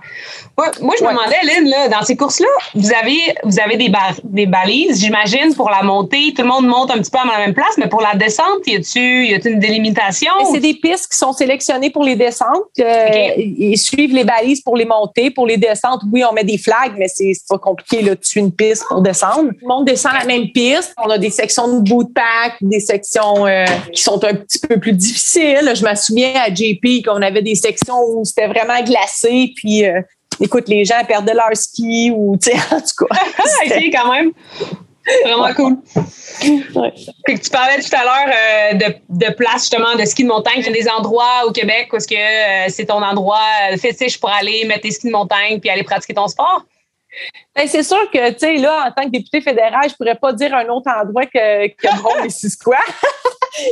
Moi, 0.83 0.95
je 0.99 1.05
me 1.05 1.09
demandais, 1.09 1.37
Lynn, 1.43 1.71
là, 1.71 1.89
dans 1.89 2.03
ces 2.03 2.17
courses-là, 2.17 2.49
vous 2.75 2.93
avez, 2.93 3.19
vous 3.45 3.59
avez 3.61 3.79
des, 3.79 3.91
des 4.25 4.45
balises, 4.45 5.01
j'imagine, 5.01 5.55
pour 5.55 5.71
la 5.71 5.83
montée. 5.83 6.35
Tout 6.37 6.43
le 6.43 6.49
monde 6.49 6.67
monte 6.67 6.91
un 6.91 6.99
petit 6.99 7.11
peu 7.11 7.19
à 7.19 7.25
la 7.25 7.47
même 7.47 7.55
place, 7.55 7.79
mais 7.79 7.89
pour 7.89 8.03
la 8.03 8.15
descente, 8.15 8.67
y 8.67 8.77
a-tu 8.77 9.27
y 9.27 9.35
a 9.35 9.39
une 9.49 9.59
délimitation? 9.59 10.33
C'est 10.53 10.61
des 10.61 10.75
pistes 10.75 11.11
qui 11.11 11.17
sont 11.17 11.33
sélectionnées 11.33 11.89
pour 11.89 12.05
les 12.05 12.15
descentes. 12.15 12.47
Euh, 12.79 13.09
Ils 13.39 13.79
suivent 13.79 14.15
les 14.15 14.25
balises 14.25 14.61
pour 14.61 14.77
les 14.77 14.85
montées. 14.85 15.31
Pour 15.31 15.47
les 15.47 15.57
descentes, 15.57 16.03
oui, 16.13 16.25
on 16.29 16.33
met 16.35 16.45
des 16.45 16.59
flags, 16.59 16.93
mais 16.99 17.09
c'est 17.09 17.33
pas 17.49 17.59
compliqué. 17.59 18.03
Là, 18.03 18.17
tu 18.17 18.39
une 18.39 18.53
piste 18.53 18.85
pour 18.89 19.01
descendre. 19.01 19.51
Tout 19.51 19.57
le 19.63 19.69
monde 19.69 19.87
descend 19.87 20.13
la 20.19 20.27
même 20.27 20.51
piste. 20.51 20.95
On 21.03 21.09
a 21.09 21.17
des 21.17 21.31
sections 21.31 21.81
de 21.81 21.89
boot 21.89 22.13
pack, 22.15 22.57
des 22.61 22.81
sections 22.81 23.47
euh, 23.47 23.65
qui 23.93 24.03
sont 24.03 24.23
un 24.25 24.35
petit 24.35 24.59
peu 24.59 24.79
plus 24.79 24.93
difficiles. 24.93 25.20
Je 25.35 25.85
me 25.85 25.95
souviens 25.95 26.35
à 26.37 26.53
JP 26.53 27.05
qu'on 27.05 27.23
avait 27.23 27.43
des 27.43 27.55
sections 27.55 28.01
où 28.09 28.25
c'était 28.25 28.47
vraiment 28.47 28.83
glacé, 28.83 29.53
puis 29.57 29.85
euh, 29.85 30.01
écoute, 30.41 30.69
les 30.69 30.85
gens 30.85 31.03
perdent 31.07 31.31
leur 31.35 31.55
ski 31.55 32.13
ou, 32.15 32.37
tu 32.37 32.51
sais, 32.51 32.57
en 32.75 32.81
tout 32.81 33.07
cas. 33.07 33.17
OK, 33.67 33.83
quand 33.93 34.13
même. 34.13 34.33
Vraiment 35.25 35.53
cool. 35.55 35.79
Ouais. 36.75 36.93
tu 37.27 37.51
parlais 37.51 37.81
tout 37.81 37.97
à 37.97 38.05
l'heure 38.05 38.29
euh, 38.29 38.75
de, 38.75 38.95
de 39.09 39.33
places 39.33 39.63
justement 39.63 39.97
de 39.97 40.05
ski 40.05 40.23
de 40.23 40.29
montagne. 40.29 40.59
Il 40.59 40.67
y 40.67 40.69
a 40.69 40.73
des 40.73 40.89
endroits 40.89 41.47
au 41.47 41.53
Québec 41.53 41.89
où 41.93 41.97
est-ce 41.97 42.07
que 42.07 42.15
euh, 42.15 42.69
c'est 42.69 42.87
ton 42.87 43.03
endroit 43.03 43.41
fétiche 43.81 44.21
pour 44.21 44.31
aller 44.31 44.65
mettre 44.67 44.83
tes 44.83 44.91
skis 44.91 45.09
de 45.09 45.13
montagne 45.13 45.59
puis 45.59 45.71
aller 45.71 45.83
pratiquer 45.83 46.15
ton 46.15 46.29
sport? 46.29 46.65
Ben, 47.57 47.67
c'est 47.67 47.83
sûr 47.83 48.11
que, 48.11 48.31
tu 48.33 48.39
sais, 48.39 48.57
là, 48.59 48.87
en 48.87 48.93
tant 48.93 49.05
que 49.05 49.11
député 49.11 49.41
fédéral, 49.41 49.89
je 49.89 49.95
pourrais 49.95 50.15
pas 50.15 50.33
dire 50.33 50.55
un 50.55 50.69
autre 50.69 50.91
endroit 50.91 51.27
que, 51.27 51.67
que 51.69 51.97
Bron 52.01 52.23
et 52.23 52.29
quoi. 52.63 52.79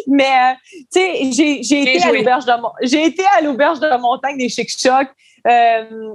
Mais, 0.06 0.54
tu 0.92 1.00
sais, 1.00 1.32
j'ai, 1.62 1.82
été 1.82 2.02
à 2.02 2.12
l'auberge 2.12 2.44
de, 2.44 2.52
j'ai 2.82 3.04
été 3.04 3.24
à 3.36 3.40
l'auberge 3.40 3.80
de 3.80 4.00
montagne 4.00 4.38
des 4.38 4.48
Chic 4.48 4.68
Chocs 4.70 5.08
euh, 5.46 6.14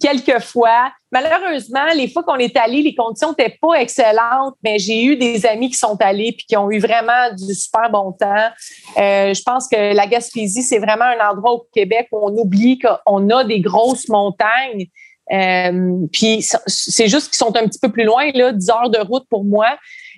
quelques 0.00 0.40
fois. 0.40 0.92
Malheureusement, 1.10 1.86
les 1.94 2.08
fois 2.08 2.22
qu'on 2.22 2.36
est 2.36 2.56
allé, 2.56 2.82
les 2.82 2.94
conditions 2.94 3.30
n'étaient 3.30 3.58
pas 3.60 3.74
excellentes, 3.74 4.54
mais 4.62 4.78
j'ai 4.78 5.02
eu 5.02 5.16
des 5.16 5.44
amis 5.44 5.70
qui 5.70 5.76
sont 5.76 5.96
allés 6.00 6.32
puis 6.32 6.46
qui 6.46 6.56
ont 6.56 6.70
eu 6.70 6.78
vraiment 6.78 7.34
du 7.36 7.52
super 7.54 7.90
bon 7.90 8.12
temps. 8.12 8.48
Euh, 8.96 9.34
je 9.34 9.42
pense 9.42 9.68
que 9.68 9.94
la 9.94 10.06
Gaspésie, 10.06 10.62
c'est 10.62 10.78
vraiment 10.78 11.04
un 11.04 11.30
endroit 11.30 11.52
au 11.52 11.66
Québec 11.74 12.08
où 12.12 12.18
on 12.22 12.36
oublie 12.38 12.78
qu'on 12.78 13.28
a 13.30 13.44
des 13.44 13.60
grosses 13.60 14.08
montagnes. 14.08 14.86
Euh, 15.32 16.06
puis 16.12 16.44
c'est 16.66 17.08
juste 17.08 17.28
qu'ils 17.28 17.36
sont 17.36 17.54
un 17.56 17.66
petit 17.66 17.78
peu 17.78 17.90
plus 17.90 18.04
loin, 18.04 18.30
là, 18.34 18.52
10 18.52 18.70
heures 18.70 18.90
de 18.90 18.98
route 18.98 19.26
pour 19.28 19.44
moi. 19.44 19.66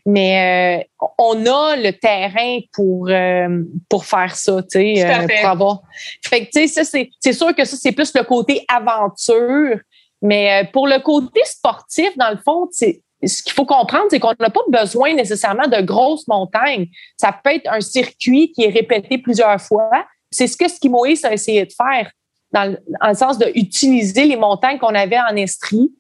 Mais 0.05 0.83
euh, 1.01 1.09
on 1.19 1.47
a 1.47 1.77
le 1.77 1.93
terrain 1.93 2.59
pour 2.73 3.09
euh, 3.09 3.63
pour 3.89 4.05
faire 4.05 4.35
ça, 4.35 4.61
tu 4.63 4.69
sais, 4.71 5.05
euh, 5.05 5.27
pour 5.29 5.49
avoir. 5.49 5.83
Fait 6.25 6.47
que 6.47 6.51
tu 6.51 6.67
sais, 6.67 6.85
ça 6.85 6.99
c'est 7.21 7.33
sûr 7.33 7.55
que 7.55 7.65
ça 7.65 7.77
c'est 7.77 7.93
plus 7.93 8.13
le 8.15 8.25
côté 8.25 8.65
aventure, 8.67 9.79
mais 10.21 10.69
pour 10.73 10.89
le 10.89 10.99
côté 10.99 11.41
sportif, 11.45 12.17
dans 12.17 12.31
le 12.31 12.39
fond, 12.45 12.67
c'est 12.73 13.01
ce 13.25 13.45
qu'il 13.45 13.53
faut 13.53 13.65
comprendre, 13.65 14.07
c'est 14.11 14.19
qu'on 14.19 14.35
n'a 14.41 14.51
pas 14.51 14.61
besoin 14.69 15.15
nécessairement 15.15 15.69
de 15.69 15.81
grosses 15.81 16.27
montagnes. 16.27 16.89
Ça 17.17 17.33
peut 17.33 17.55
être 17.55 17.71
un 17.71 17.81
circuit 17.81 18.51
qui 18.51 18.65
est 18.65 18.71
répété 18.71 19.19
plusieurs 19.19 19.61
fois. 19.61 19.91
C'est 20.33 20.49
ce 20.49 20.57
que 20.57 20.69
Skimoïs 20.69 21.25
a 21.25 21.33
essayé 21.33 21.65
de 21.65 21.73
faire 21.73 22.11
dans 22.51 22.73
le, 22.73 22.79
le 23.09 23.15
sens 23.15 23.39
d'utiliser 23.39 24.25
les 24.25 24.37
montagnes 24.37 24.79
qu'on 24.79 24.95
avait 24.97 25.21
en 25.21 25.37
Estrie 25.37 25.93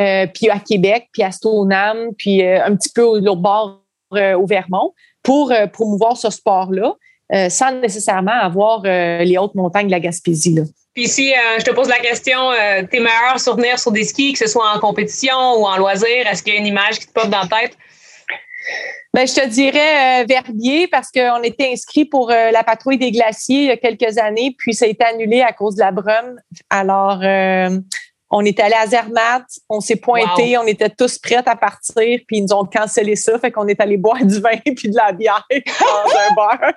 euh, 0.00 0.26
puis 0.26 0.50
à 0.50 0.58
Québec, 0.58 1.08
puis 1.12 1.22
à 1.22 1.30
Stoneham, 1.30 2.10
puis 2.18 2.44
euh, 2.44 2.64
un 2.64 2.74
petit 2.74 2.88
peu 2.88 3.02
au, 3.02 3.36
bord 3.36 3.82
euh, 4.14 4.34
au 4.34 4.46
Vermont 4.46 4.92
pour 5.22 5.52
promouvoir 5.72 6.16
ce 6.16 6.30
sport-là, 6.30 6.94
sans 7.50 7.72
nécessairement 7.80 8.30
avoir 8.30 8.82
les 8.84 9.36
hautes 9.38 9.56
montagnes 9.56 9.88
de 9.88 9.90
la 9.90 9.98
Gaspésie. 9.98 10.54
Là. 10.54 10.62
Puis 10.94 11.08
si 11.08 11.32
je 11.58 11.64
te 11.64 11.72
pose 11.72 11.88
la 11.88 11.98
question, 11.98 12.38
tes 12.88 13.00
meilleurs 13.00 13.40
souvenirs 13.40 13.80
sur 13.80 13.90
des 13.90 14.04
skis, 14.04 14.34
que 14.34 14.38
ce 14.38 14.46
soit 14.46 14.72
en 14.72 14.78
compétition 14.78 15.54
ou 15.56 15.66
en 15.66 15.78
loisir, 15.78 16.28
est-ce 16.30 16.44
qu'il 16.44 16.54
y 16.54 16.56
a 16.56 16.60
une 16.60 16.68
image 16.68 17.00
qui 17.00 17.08
te 17.08 17.12
pop 17.12 17.28
dans 17.28 17.40
la 17.40 17.48
tête? 17.48 17.76
Ben, 19.12 19.26
je 19.26 19.34
te 19.34 19.48
dirais 19.48 20.24
Verbier 20.26 20.86
parce 20.86 21.10
qu'on 21.10 21.42
était 21.42 21.72
inscrit 21.72 22.04
pour 22.04 22.28
la 22.28 22.62
patrouille 22.62 22.98
des 22.98 23.10
glaciers 23.10 23.62
il 23.62 23.66
y 23.66 23.70
a 23.72 23.76
quelques 23.76 24.18
années, 24.18 24.54
puis 24.56 24.74
ça 24.74 24.84
a 24.84 24.88
été 24.88 25.04
annulé 25.04 25.40
à 25.40 25.52
cause 25.52 25.74
de 25.74 25.80
la 25.80 25.90
brume. 25.90 26.40
Alors, 26.70 27.20
on 28.30 28.44
est 28.44 28.58
allé 28.58 28.74
à 28.74 28.86
Zermatt, 28.86 29.44
on 29.68 29.80
s'est 29.80 29.96
pointé, 29.96 30.58
on 30.58 30.66
était 30.66 30.90
tous 30.90 31.18
prêts 31.18 31.36
à 31.36 31.56
partir, 31.56 32.20
puis 32.26 32.38
ils 32.38 32.42
nous 32.42 32.52
ont 32.52 32.64
cancellé 32.64 33.14
ça, 33.14 33.38
fait 33.38 33.52
qu'on 33.52 33.68
est 33.68 33.80
allé 33.80 33.96
boire 33.96 34.16
du 34.24 34.40
vin 34.40 34.58
puis 34.64 34.90
de 34.90 34.96
la 34.96 35.12
bière 35.12 35.46
dans 35.50 36.18
un 36.18 36.34
bar. 36.34 36.58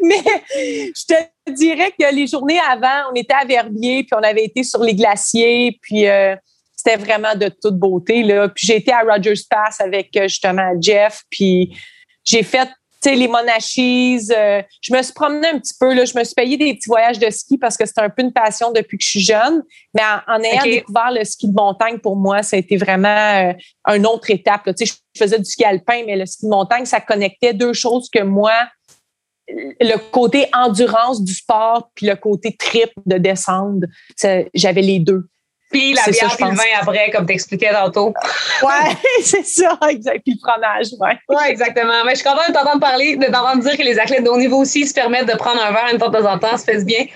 Mais 0.00 0.22
je 0.56 1.06
te 1.06 1.52
dirais 1.52 1.92
que 1.98 2.14
les 2.14 2.26
journées 2.26 2.60
avant, 2.60 3.10
on 3.10 3.14
était 3.14 3.34
à 3.34 3.44
Verbier, 3.44 4.04
puis 4.04 4.14
on 4.14 4.22
avait 4.22 4.44
été 4.44 4.64
sur 4.64 4.82
les 4.82 4.94
glaciers, 4.94 5.78
puis 5.80 6.08
euh, 6.08 6.34
c'était 6.74 6.96
vraiment 6.96 7.34
de 7.36 7.48
toute 7.48 7.76
beauté 7.76 8.24
là. 8.24 8.48
Puis 8.48 8.66
j'ai 8.66 8.76
été 8.76 8.92
à 8.92 9.02
Rogers 9.02 9.42
Pass 9.48 9.80
avec 9.80 10.16
euh, 10.16 10.24
justement 10.24 10.72
Jeff, 10.80 11.22
puis 11.30 11.76
j'ai 12.24 12.42
fait 12.42 12.68
sais, 13.02 13.14
les 13.14 13.28
monachises. 13.28 14.32
Euh, 14.36 14.62
je 14.80 14.94
me 14.94 15.02
suis 15.02 15.12
promenée 15.12 15.48
un 15.48 15.58
petit 15.58 15.74
peu. 15.78 15.92
Là, 15.94 16.04
je 16.04 16.16
me 16.16 16.24
suis 16.24 16.34
payé 16.34 16.56
des 16.56 16.74
petits 16.74 16.88
voyages 16.88 17.18
de 17.18 17.30
ski 17.30 17.58
parce 17.58 17.76
que 17.76 17.86
c'est 17.86 17.98
un 17.98 18.08
peu 18.08 18.22
une 18.22 18.32
passion 18.32 18.72
depuis 18.72 18.98
que 18.98 19.04
je 19.04 19.10
suis 19.10 19.20
jeune. 19.20 19.62
Mais 19.94 20.02
en, 20.26 20.40
ayant 20.40 20.64
découvert 20.64 21.10
le 21.10 21.24
ski 21.24 21.48
de 21.48 21.54
montagne, 21.54 21.98
pour 21.98 22.16
moi, 22.16 22.42
ça 22.42 22.56
a 22.56 22.58
été 22.58 22.76
vraiment 22.76 23.08
euh, 23.88 23.94
une 23.94 24.06
autre 24.06 24.30
étape. 24.30 24.62
Tu 24.76 24.86
sais, 24.86 24.94
je 25.14 25.22
faisais 25.22 25.38
du 25.38 25.44
ski 25.44 25.64
alpin, 25.64 26.02
mais 26.06 26.16
le 26.16 26.26
ski 26.26 26.46
de 26.46 26.50
montagne, 26.50 26.84
ça 26.84 27.00
connectait 27.00 27.54
deux 27.54 27.72
choses 27.72 28.08
que 28.08 28.22
moi, 28.22 28.54
le 29.48 29.96
côté 30.10 30.46
endurance 30.52 31.22
du 31.22 31.34
sport 31.34 31.90
puis 31.94 32.06
le 32.06 32.16
côté 32.16 32.56
trip 32.56 32.90
de 33.06 33.18
descendre, 33.18 33.86
j'avais 34.54 34.82
les 34.82 34.98
deux. 34.98 35.28
Puis 35.72 35.94
la 35.94 36.04
bière 36.10 36.36
puis 36.36 36.44
le 36.44 36.54
vin 36.54 36.80
après, 36.80 37.10
comme 37.10 37.26
t'expliquais 37.26 37.72
tantôt. 37.72 38.12
Ouais, 38.62 38.96
c'est 39.22 39.46
ça, 39.46 39.78
exact. 39.88 40.20
Puis 40.24 40.38
le 40.38 40.48
fromage, 40.48 40.88
ouais. 41.00 41.18
Ouais, 41.28 41.50
exactement. 41.50 42.04
Mais 42.04 42.12
je 42.12 42.20
suis 42.20 42.24
contente 42.24 42.48
de 42.48 42.52
t'entendre 42.52 42.80
parler, 42.80 43.16
de 43.16 43.26
t'entendre 43.26 43.62
dire 43.62 43.76
que 43.76 43.82
les 43.82 43.98
athlètes 43.98 44.24
de 44.24 44.28
haut 44.28 44.38
niveau 44.38 44.58
aussi 44.58 44.86
se 44.86 44.94
permettent 44.94 45.28
de 45.28 45.36
prendre 45.36 45.62
un 45.62 45.72
verre 45.72 45.88
une 45.92 45.98
fois 45.98 46.08
de 46.08 46.18
temps 46.18 46.30
en 46.30 46.38
temps, 46.38 46.56
ça 46.56 46.64
fait 46.64 46.84
bien. 46.84 47.06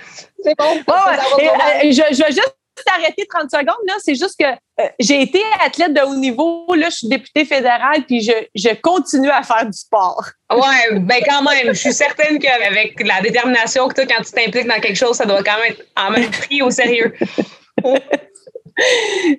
C'est 0.42 0.54
bon. 0.58 0.74
Ouais, 0.74 1.44
euh, 1.44 1.90
je, 1.90 2.14
je 2.14 2.22
vais 2.22 2.32
juste 2.32 2.56
t'arrêter 2.84 3.26
30 3.26 3.50
secondes, 3.50 3.86
là. 3.86 3.94
C'est 3.98 4.14
juste 4.14 4.36
que 4.38 4.46
euh, 4.46 4.88
j'ai 4.98 5.22
été 5.22 5.40
athlète 5.64 5.94
de 5.94 6.00
haut 6.00 6.14
niveau. 6.14 6.66
Là, 6.74 6.90
je 6.90 6.96
suis 6.96 7.08
députée 7.08 7.44
fédérale, 7.44 8.04
puis 8.06 8.20
je, 8.20 8.32
je 8.54 8.74
continue 8.80 9.30
à 9.30 9.42
faire 9.42 9.64
du 9.66 9.76
sport. 9.76 10.24
Ouais, 10.50 10.98
ben 11.00 11.20
quand 11.26 11.42
même. 11.42 11.68
Je 11.68 11.78
suis 11.78 11.92
certaine 11.92 12.38
qu'avec 12.38 13.00
la 13.00 13.20
détermination 13.20 13.88
que 13.88 13.94
tu 13.94 14.00
as 14.02 14.06
quand 14.06 14.22
tu 14.22 14.32
t'impliques 14.32 14.66
dans 14.66 14.80
quelque 14.80 14.96
chose, 14.96 15.16
ça 15.16 15.26
doit 15.26 15.42
quand 15.42 15.56
même 15.58 15.72
être 15.72 15.84
en 15.96 16.10
même 16.10 16.30
pris 16.30 16.62
au 16.62 16.70
sérieux. 16.70 17.14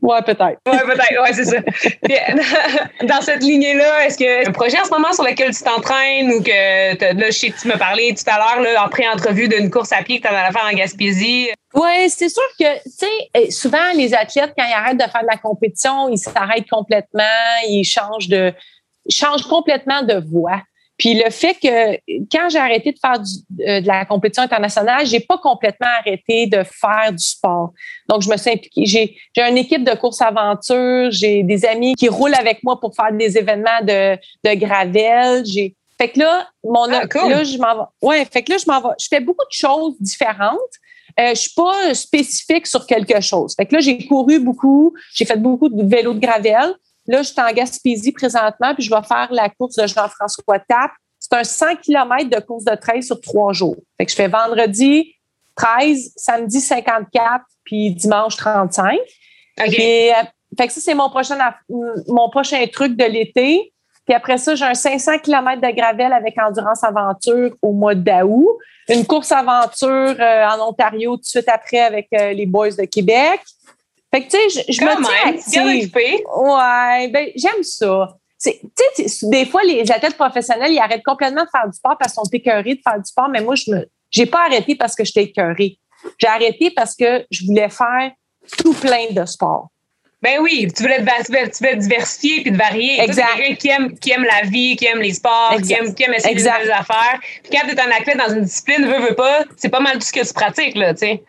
ouais, 0.02 0.22
peut-être. 0.24 0.60
Ouais, 0.66 0.82
peut-être. 0.86 1.22
Ouais, 1.22 1.34
c'est 1.34 1.46
ça. 1.46 1.58
dans 3.06 3.22
cette 3.22 3.44
lignée-là, 3.44 4.06
est-ce 4.06 4.18
qu'il 4.18 4.26
y 4.26 4.30
a 4.30 4.48
un 4.48 4.52
projet 4.52 4.80
en 4.80 4.86
ce 4.86 4.90
moment 4.90 5.14
sur 5.14 5.24
lequel 5.24 5.56
tu 5.56 5.64
t'entraînes 5.64 6.32
ou 6.32 6.42
que 6.42 7.14
là, 7.14 7.26
je 7.28 7.32
sais 7.32 7.50
que 7.50 7.60
tu 7.60 7.68
me 7.68 7.78
parlais 7.78 8.14
tout 8.14 8.30
à 8.30 8.38
l'heure, 8.38 8.84
en 8.84 8.90
pré-entrevue 8.90 9.48
d'une 9.48 9.70
course 9.70 9.92
à 9.92 10.02
pied 10.02 10.20
que 10.20 10.28
tu 10.28 10.34
en 10.34 10.36
allais 10.36 10.52
faire 10.52 10.68
en 10.72 10.76
Gaspésie? 10.76 11.50
Oui, 11.74 12.10
c'est 12.10 12.30
sûr 12.30 12.44
que, 12.60 12.76
tu 12.84 12.90
sais, 12.90 13.30
eh, 13.34 13.52
souvent, 13.52 13.92
les 13.96 14.14
athlètes, 14.14 14.54
quand 14.58 14.66
ils 14.66 14.74
arrêtent 14.74 14.98
de 14.98 15.04
faire 15.04 15.22
de 15.22 15.28
la 15.28 15.38
compétition, 15.38 16.10
ils 16.10 16.18
s'arrêtent 16.18 16.70
complètement, 16.70 17.24
ils 17.68 17.84
changent 17.84 18.30
de, 18.30 18.54
ils 19.06 19.14
changent 19.14 19.48
complètement 19.48 20.02
de 20.02 20.16
voie. 20.16 20.62
Puis 20.98 21.14
le 21.14 21.30
fait 21.30 21.54
que 21.54 21.96
quand 22.32 22.50
j'ai 22.50 22.58
arrêté 22.58 22.92
de 22.92 23.00
faire 23.00 23.22
euh, 23.68 23.82
de 23.82 23.88
la 23.88 24.06
compétition 24.06 24.44
internationale, 24.44 25.06
j'ai 25.06 25.20
pas 25.20 25.38
complètement 25.38 25.88
arrêté 26.00 26.48
de 26.48 26.64
faire 26.64 27.12
du 27.12 27.24
sport. 27.24 27.72
Donc 28.10 28.24
je 28.24 28.30
me 28.30 28.38
suis 28.38 28.50
impliquée. 28.50 28.86
J'ai, 28.86 29.18
j'ai 29.36 29.44
une 29.44 29.58
équipe 29.58 29.84
de 29.84 29.96
course 29.96 30.22
aventure, 30.22 31.12
j'ai 31.12 31.44
des 31.44 31.66
amis 31.66 31.94
qui 31.96 32.10
roulent 32.10 32.36
avec 32.36 32.64
moi 32.64 32.80
pour 32.80 32.96
faire 32.96 33.12
des 33.12 33.38
événements 33.38 33.82
de, 33.84 34.16
de 34.16 34.56
gravel. 34.56 35.46
J'ai 35.46 35.76
fait 36.00 36.10
que 36.10 36.20
là, 36.20 36.48
mon 36.64 36.84
ah, 36.92 37.06
là 37.28 37.44
je 37.44 37.58
m'en. 37.58 37.90
Ouais, 38.02 38.26
fait 38.26 38.44
que 38.44 38.52
là 38.52 38.58
je 38.58 38.70
m'en 38.70 38.82
vais. 38.82 38.96
Je 39.00 39.08
fais 39.08 39.20
beaucoup 39.20 39.46
de 39.46 39.56
choses 39.56 39.96
différentes. 40.00 40.58
Euh, 41.20 41.30
je 41.30 41.42
suis 41.42 41.54
pas 41.56 41.94
spécifique 41.96 42.68
sur 42.68 42.86
quelque 42.86 43.20
chose. 43.22 43.56
Fait 43.56 43.66
que 43.66 43.76
là 43.76 43.82
j'ai 43.82 44.06
couru 44.06 44.40
beaucoup, 44.40 44.94
j'ai 45.14 45.26
fait 45.26 45.38
beaucoup 45.38 45.70
de 45.70 45.84
vélo 45.84 46.14
de 46.14 46.20
gravel. 46.20 46.76
Là, 47.08 47.22
je 47.22 47.28
suis 47.32 47.42
en 47.42 47.52
Gaspésie 47.52 48.12
présentement, 48.12 48.74
puis 48.74 48.84
je 48.84 48.90
vais 48.90 49.02
faire 49.04 49.30
la 49.32 49.50
course 49.50 49.76
de 49.76 49.88
Jean-François 49.88 50.60
Tap. 50.60 50.92
C'est 51.20 51.34
un 51.34 51.44
100 51.44 51.78
km 51.78 52.30
de 52.30 52.40
course 52.40 52.64
de 52.64 52.76
trail 52.76 53.02
sur 53.02 53.20
trois 53.22 53.54
jours. 53.54 53.78
Fait 53.98 54.06
que 54.06 54.12
je 54.12 54.16
fais 54.16 54.28
vendredi 54.28 55.14
13, 55.56 56.14
samedi 56.16 56.62
54, 56.62 57.44
puis 57.64 57.92
dimanche 57.92 58.36
35. 58.38 59.00
OK. 59.60 59.74
Et, 59.80 60.12
euh, 60.12 60.24
fait 60.58 60.68
que 60.68 60.74
ça, 60.74 60.82
c'est 60.82 60.94
mon 60.94 61.10
prochain, 61.10 61.38
mon 61.70 62.30
prochain 62.30 62.66
truc 62.72 62.96
de 62.96 63.06
l'été. 63.06 63.74
Puis 64.06 64.16
après 64.16 64.38
ça, 64.38 64.56
j'ai 64.56 64.64
un 64.64 64.74
500 64.74 65.20
km 65.20 65.62
de 65.62 65.76
gravel 65.76 66.14
avec 66.14 66.36
Endurance 66.40 66.84
Aventure 66.84 67.52
au 67.62 67.74
mois 67.74 67.96
d'août. 67.96 68.48
Une 68.88 69.06
course 69.06 69.34
aventure 69.34 70.16
euh, 70.18 70.46
en 70.48 70.70
Ontario 70.70 71.18
tout 71.18 71.22
de 71.22 71.26
suite 71.26 71.50
après 71.50 71.80
avec 71.80 72.08
euh, 72.14 72.32
les 72.32 72.46
Boys 72.46 72.72
de 72.72 72.86
Québec. 72.86 73.42
Fait 74.14 74.26
que, 74.26 74.30
tu 74.30 74.38
sais, 74.38 74.64
je, 74.68 74.74
je 74.74 74.82
me 74.82 75.50
tiens 75.50 75.64
Ouais, 76.38 77.08
ben, 77.10 77.30
j'aime 77.36 77.64
ça. 77.64 78.18
Tu 78.42 78.52
sais, 78.96 79.28
des 79.30 79.46
fois, 79.46 79.64
les 79.64 79.90
athlètes 79.92 80.16
professionnels, 80.16 80.72
ils 80.72 80.80
arrêtent 80.80 81.04
complètement 81.04 81.44
de 81.44 81.50
faire 81.50 81.68
du 81.68 81.76
sport 81.76 81.98
parce 82.00 82.14
qu'ils 82.14 82.24
sont 82.24 82.30
écœurés 82.32 82.76
de 82.76 82.82
faire 82.84 83.00
du 83.00 83.06
sport, 83.06 83.30
mais 83.30 83.42
moi, 83.42 83.56
je 83.56 83.72
me, 83.72 83.88
j'ai 84.12 84.26
pas 84.26 84.46
arrêté 84.46 84.76
parce 84.76 84.96
que 84.96 85.04
j'étais 85.04 85.24
écœurée. 85.24 85.80
J'ai 86.20 86.28
arrêté 86.28 86.72
parce 86.72 86.96
que 86.96 87.26
je 87.32 87.46
voulais 87.46 87.70
faire 87.70 88.12
tout 88.58 88.74
plein 88.74 89.12
de 89.12 89.26
sports. 89.26 89.70
Ben 90.22 90.40
oui, 90.42 90.68
tu 90.76 90.84
voulais, 90.84 91.04
tu 91.04 91.62
voulais 91.62 91.76
diversifier 91.76 92.42
puis 92.42 92.52
de 92.52 92.58
varier. 92.58 93.00
Exact. 93.02 93.28
quelqu'un 93.36 93.56
qui 93.56 93.70
aime, 93.70 94.00
qui 94.00 94.12
aime 94.12 94.24
la 94.24 94.48
vie, 94.48 94.76
qui 94.76 94.86
aime 94.86 95.00
les 95.00 95.14
sports, 95.14 95.56
qui 95.64 95.74
aime, 95.74 95.94
qui 95.94 96.04
aime 96.04 96.14
essayer 96.14 96.34
nouvelles 96.36 96.72
affaires. 96.72 97.20
Puis 97.44 97.52
quand 97.52 97.68
tu 97.68 97.76
es 97.76 97.80
un 97.80 97.92
athlète 97.92 98.18
dans 98.18 98.34
une 98.34 98.44
discipline, 98.44 98.86
veux, 98.86 99.10
veux 99.10 99.16
pas, 99.16 99.44
c'est 99.58 99.70
pas 99.70 99.80
mal 99.80 99.94
tout 100.00 100.06
ce 100.08 100.14
que 100.14 100.26
tu 100.26 100.34
pratiques, 100.34 100.76
là, 100.76 100.94
tu 100.94 101.02
sais. 101.02 101.24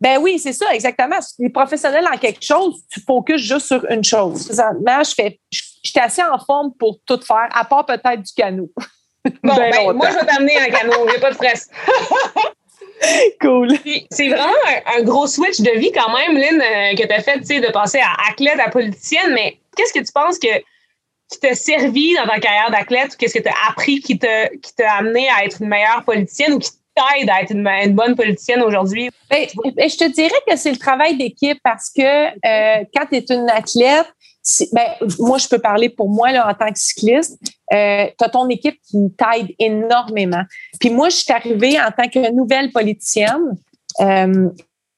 Ben 0.00 0.18
oui, 0.18 0.38
c'est 0.38 0.52
ça, 0.52 0.74
exactement. 0.74 1.20
Si 1.22 1.36
tu 1.36 1.46
es 1.46 1.50
professionnel 1.50 2.06
en 2.12 2.18
quelque 2.18 2.44
chose, 2.44 2.82
tu 2.90 3.00
focuses 3.00 3.40
juste 3.40 3.66
sur 3.66 3.84
une 3.90 4.04
chose. 4.04 4.44
Présentement, 4.44 5.02
je 5.02 5.14
fais, 5.14 5.40
j'étais 5.82 6.00
assez 6.00 6.22
en 6.22 6.38
forme 6.38 6.72
pour 6.78 6.98
tout 7.06 7.20
faire, 7.20 7.48
à 7.52 7.64
part 7.64 7.86
peut-être 7.86 8.22
du 8.22 8.32
canot. 8.34 8.70
Bon, 9.42 9.56
ben, 9.56 9.72
ben 9.72 9.92
moi, 9.92 10.08
je 10.10 10.18
vais 10.20 10.24
t'amener 10.24 10.56
un 10.56 10.66
canot, 10.66 11.08
a 11.08 11.18
pas 11.18 11.30
de 11.30 11.34
stress. 11.34 11.68
cool. 13.40 13.76
C'est 14.08 14.28
vraiment 14.28 14.52
un, 14.96 15.02
gros 15.02 15.26
switch 15.26 15.60
de 15.60 15.76
vie 15.78 15.90
quand 15.90 16.12
même, 16.14 16.36
Lynn, 16.36 16.60
euh, 16.60 16.94
que 16.94 17.04
tu 17.04 17.12
as 17.12 17.22
fait, 17.22 17.40
tu 17.40 17.46
sais, 17.46 17.60
de 17.60 17.72
passer 17.72 17.98
à 17.98 18.12
athlète, 18.30 18.60
à 18.60 18.70
politicienne, 18.70 19.32
mais 19.32 19.58
qu'est-ce 19.76 19.92
que 19.92 20.04
tu 20.04 20.12
penses 20.12 20.38
que 20.38 20.62
qui 21.28 21.40
t'a 21.40 21.56
servi 21.56 22.14
dans 22.14 22.26
ta 22.26 22.38
carrière 22.38 22.70
d'athlète 22.70 23.14
ou 23.14 23.16
qu'est-ce 23.16 23.34
que 23.34 23.42
tu 23.42 23.48
as 23.48 23.68
appris 23.68 23.98
qui 23.98 24.16
t'a 24.16 24.48
qui 24.48 24.72
t'a 24.76 24.92
amené 24.94 25.28
à 25.28 25.44
être 25.44 25.60
une 25.60 25.68
meilleure 25.68 26.04
politicienne 26.04 26.54
ou 26.54 26.58
qui 26.60 26.70
t'aide 26.96 27.28
à 27.30 27.42
être 27.42 27.52
une, 27.52 27.94
bonne 27.94 28.16
politicienne 28.16 28.62
aujourd'hui? 28.62 29.10
Ben, 29.30 29.46
ben, 29.76 29.88
je 29.88 29.96
te 29.96 30.10
dirais 30.10 30.40
que 30.48 30.56
c'est 30.56 30.70
le 30.70 30.78
travail 30.78 31.16
d'équipe 31.16 31.58
parce 31.62 31.90
que 31.90 32.02
euh, 32.02 32.84
quand 32.94 33.06
tu 33.10 33.16
es 33.16 33.24
une 33.30 33.50
athlète, 33.50 34.06
ben, 34.72 34.86
moi, 35.18 35.38
je 35.38 35.48
peux 35.48 35.58
parler 35.58 35.88
pour 35.88 36.08
moi 36.08 36.30
là, 36.30 36.48
en 36.48 36.54
tant 36.54 36.72
que 36.72 36.78
cycliste. 36.78 37.38
Euh, 37.72 38.06
tu 38.18 38.24
as 38.24 38.28
ton 38.28 38.48
équipe 38.48 38.78
qui 38.88 38.98
t'aide 39.16 39.48
énormément. 39.58 40.42
Puis 40.78 40.90
moi, 40.90 41.08
je 41.08 41.16
suis 41.16 41.32
arrivée 41.32 41.80
en 41.80 41.90
tant 41.90 42.08
que 42.08 42.32
nouvelle 42.32 42.70
politicienne. 42.70 43.56
Euh, 44.00 44.48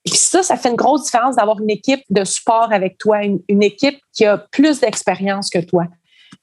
Puis 0.04 0.16
ça, 0.16 0.42
ça 0.42 0.56
fait 0.56 0.68
une 0.68 0.76
grosse 0.76 1.04
différence 1.04 1.36
d'avoir 1.36 1.60
une 1.60 1.70
équipe 1.70 2.02
de 2.10 2.24
support 2.24 2.72
avec 2.72 2.98
toi, 2.98 3.22
une, 3.24 3.62
équipe 3.62 3.98
qui 4.12 4.26
a 4.26 4.38
plus 4.38 4.80
d'expérience 4.80 5.48
que 5.48 5.60
toi. 5.60 5.84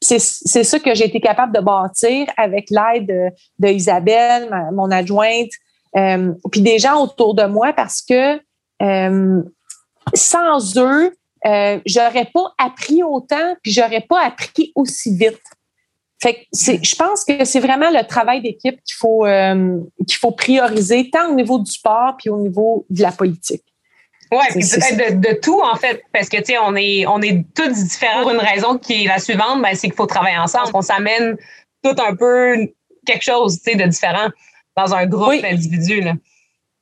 C'est 0.05 0.63
ça 0.63 0.79
que 0.79 0.93
j'ai 0.93 1.05
été 1.05 1.19
capable 1.19 1.55
de 1.55 1.61
bâtir 1.61 2.27
avec 2.37 2.69
l'aide 2.69 3.33
de, 3.59 3.67
Isabelle, 3.67 4.49
mon 4.73 4.91
adjointe, 4.91 5.51
euh, 5.97 6.33
puis 6.51 6.61
des 6.61 6.77
gens 6.79 7.01
autour 7.01 7.33
de 7.33 7.45
moi 7.45 7.73
parce 7.73 8.01
que 8.01 8.39
euh, 8.81 9.41
sans 10.13 10.77
eux, 10.77 11.15
euh, 11.45 11.79
j'aurais 11.85 12.29
pas 12.33 12.53
appris 12.57 13.03
autant, 13.03 13.55
puis 13.61 13.71
j'aurais 13.71 14.01
pas 14.01 14.23
appris 14.25 14.71
aussi 14.75 15.15
vite. 15.15 15.41
Fait 16.21 16.47
je 16.53 16.95
pense 16.95 17.23
que 17.23 17.43
c'est 17.45 17.59
vraiment 17.59 17.91
le 17.91 18.05
travail 18.07 18.41
d'équipe 18.41 18.81
qu'il 18.83 18.95
faut, 18.95 19.25
euh, 19.25 19.79
qu'il 20.07 20.17
faut 20.17 20.31
prioriser, 20.31 21.09
tant 21.09 21.29
au 21.31 21.35
niveau 21.35 21.59
du 21.59 21.71
sport 21.71 22.15
puis 22.17 22.29
au 22.29 22.37
niveau 22.37 22.85
de 22.89 23.01
la 23.01 23.11
politique. 23.11 23.63
Oui, 24.35 24.45
puis 24.51 24.61
peut-être 24.61 25.21
de, 25.21 25.39
tout, 25.39 25.61
en 25.61 25.75
fait, 25.75 26.03
parce 26.11 26.29
que, 26.29 26.37
tu 26.37 26.45
sais, 26.45 26.57
on 26.57 26.75
est, 26.75 27.05
on 27.05 27.21
est 27.21 27.45
tous 27.55 27.69
différents 27.69 28.23
pour 28.23 28.31
une 28.31 28.39
raison 28.39 28.77
qui 28.77 29.05
est 29.05 29.07
la 29.07 29.19
suivante, 29.19 29.61
ben, 29.61 29.73
c'est 29.73 29.87
qu'il 29.87 29.95
faut 29.95 30.05
travailler 30.05 30.37
ensemble. 30.37 30.71
On 30.73 30.81
s'amène 30.81 31.37
tout 31.83 31.95
un 31.97 32.15
peu 32.15 32.67
quelque 33.05 33.23
chose, 33.23 33.61
tu 33.61 33.71
sais, 33.71 33.77
de 33.77 33.85
différent 33.85 34.29
dans 34.75 34.93
un 34.93 35.05
groupe 35.05 35.41
d'individus. 35.41 36.03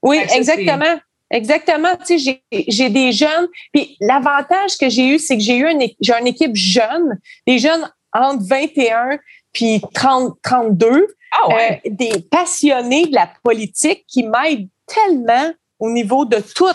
Oui, 0.02 0.20
exactement. 0.34 1.00
Exactement. 1.30 1.96
Tu 2.06 2.20
sais, 2.20 2.44
j'ai 2.68 2.90
des 2.90 3.12
jeunes. 3.12 3.48
Puis 3.74 3.98
l'avantage 4.00 4.78
que 4.80 4.88
j'ai 4.88 5.16
eu, 5.16 5.20
c'est 5.20 5.36
que 5.36 5.44
j'ai 5.44 5.58
eu 5.58 5.68
une, 5.68 5.84
j'ai 6.00 6.14
une 6.14 6.28
équipe 6.28 6.56
jeune, 6.56 7.20
des 7.48 7.58
jeunes 7.58 7.90
entre 8.14 8.44
21 8.44 9.18
puis 9.52 9.82
30, 9.94 10.36
32, 10.44 11.08
ah 11.32 11.48
euh, 11.52 11.76
des 11.86 12.22
passionnés 12.30 13.08
de 13.08 13.14
la 13.14 13.30
politique 13.44 14.04
qui 14.08 14.24
m'aident 14.24 14.68
tellement 14.88 15.52
au 15.80 15.90
niveau 15.90 16.26
de 16.26 16.38
tout, 16.38 16.66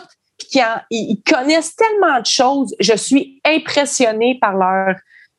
ils 0.91 1.23
connaissent 1.27 1.75
tellement 1.77 2.21
de 2.21 2.27
choses. 2.27 2.75
Je 2.81 2.97
suis 2.97 3.41
impressionnée 3.45 4.39
par 4.41 4.57
leur 4.57 4.95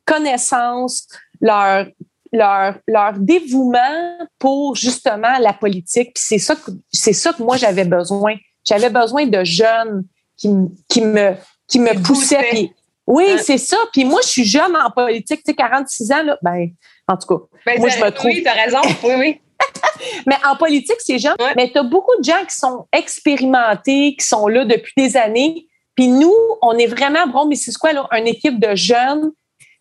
connaissance, 0.06 1.08
leur 1.42 1.86
leur, 2.32 2.75
leur 2.88 3.13
dévouement 3.13 4.18
pour 4.38 4.75
justement 4.75 5.38
la 5.39 5.54
politique. 5.54 6.13
Puis 6.13 6.24
c'est 6.25 6.38
ça 6.38 6.56
que 6.56 6.72
c'est 6.92 7.13
ça 7.13 7.34
que 7.34 7.42
moi 7.42 7.58
j'avais 7.58 7.86
besoin. 7.86 8.36
J'avais 8.63 8.89
besoin 8.89 9.25
de 9.25 9.44
jeunes 9.44 10.04
qui, 10.38 10.50
qui 10.88 11.01
me 11.01 11.34
qui 11.68 11.80
me 11.80 12.01
poussaient. 12.04 12.70
oui, 13.08 13.25
hein? 13.32 13.38
c'est 13.42 13.58
ça. 13.58 13.78
Puis 13.94 14.06
moi, 14.06 14.22
je 14.24 14.28
suis 14.28 14.46
jeune 14.46 14.75
en 14.75 14.89
politique, 14.92 15.44
tu 15.44 15.51
sais, 15.51 15.56
46 15.56 16.12
ans, 16.12 16.24
là, 16.24 16.38
ben, 16.42 16.70
en 17.08 17.16
tout 17.16 17.28
cas, 17.28 17.46
ben, 17.66 17.80
moi, 17.80 17.89
je 17.89 18.04
me 18.04 18.10
trouve. 18.10 18.32
Oui, 18.32 18.42
tu 18.42 18.48
as 18.48 18.54
raison. 18.54 18.80
Oui, 19.04 19.13
oui. 19.18 19.42
mais 20.27 20.36
en 20.48 20.55
politique, 20.55 20.98
c'est 21.00 21.19
jeune. 21.19 21.36
Mais 21.55 21.71
tu 21.71 21.77
as 21.77 21.83
beaucoup 21.83 22.17
de 22.19 22.24
gens 22.24 22.43
qui 22.48 22.55
sont 22.55 22.88
expérimentés, 22.93 24.15
qui 24.17 24.25
sont 24.25 24.48
là 24.48 24.65
depuis 24.65 24.93
des 24.98 25.17
années. 25.17 25.67
Puis 25.95 26.07
nous, 26.07 26.36
on 26.62 26.77
est 26.77 26.88
vraiment, 26.88 27.27
bon, 27.27 27.45
mais 27.45 27.55
c'est 27.55 27.75
quoi, 27.75 27.93
là, 27.93 28.07
une 28.12 28.27
équipe 28.27 28.59
de 28.59 28.75
jeunes 28.75 29.31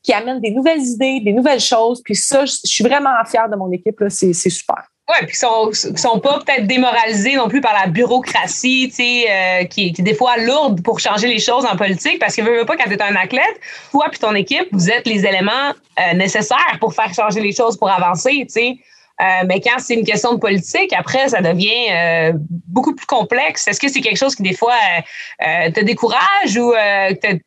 qui 0.02 0.12
amènent 0.12 0.40
des 0.40 0.50
nouvelles 0.50 0.82
idées, 0.82 1.20
des 1.20 1.32
nouvelles 1.32 1.60
choses. 1.60 2.02
Puis 2.04 2.16
ça, 2.16 2.44
je 2.44 2.56
suis 2.64 2.84
vraiment 2.84 3.10
fière 3.26 3.48
de 3.48 3.56
mon 3.56 3.70
équipe. 3.72 4.02
C'est 4.08 4.32
super. 4.32 4.84
Oui, 5.08 5.26
puis 5.26 5.36
sont, 5.36 5.70
sont 5.72 6.20
pas 6.20 6.38
peut-être 6.40 6.66
démoralisés 6.66 7.34
non 7.36 7.48
plus 7.48 7.62
par 7.62 7.72
la 7.72 7.86
bureaucratie, 7.86 8.88
tu 8.90 8.96
sais, 8.96 9.24
euh, 9.30 9.64
qui, 9.64 9.86
est 9.86 10.02
des 10.02 10.14
fois 10.14 10.36
lourde 10.36 10.82
pour 10.82 11.00
changer 11.00 11.28
les 11.28 11.38
choses 11.38 11.64
en 11.64 11.76
politique, 11.76 12.18
parce 12.18 12.36
que 12.36 12.42
veux, 12.42 12.58
veux 12.58 12.66
pas 12.66 12.76
quand 12.76 12.90
tu 12.90 12.92
es 12.92 13.02
un 13.02 13.16
athlète, 13.16 13.58
toi 13.90 14.08
puis 14.10 14.18
ton 14.18 14.34
équipe, 14.34 14.68
vous 14.70 14.90
êtes 14.90 15.06
les 15.06 15.24
éléments 15.24 15.70
euh, 15.98 16.14
nécessaires 16.14 16.76
pour 16.78 16.92
faire 16.92 17.14
changer 17.14 17.40
les 17.40 17.52
choses, 17.52 17.78
pour 17.78 17.90
avancer, 17.90 18.44
tu 18.46 18.48
sais. 18.48 18.78
Euh, 19.20 19.44
mais 19.46 19.60
quand 19.60 19.78
c'est 19.78 19.94
une 19.94 20.04
question 20.04 20.34
de 20.34 20.38
politique, 20.38 20.92
après, 20.92 21.28
ça 21.28 21.40
devient 21.40 22.32
beaucoup 22.66 22.94
plus 22.94 23.06
complexe. 23.06 23.66
Est-ce 23.66 23.80
que 23.80 23.88
c'est 23.88 24.00
quelque 24.00 24.18
chose 24.18 24.34
qui, 24.34 24.42
des 24.42 24.54
fois, 24.54 24.76
te 25.40 25.80
décourage 25.84 26.56
ou 26.56 26.72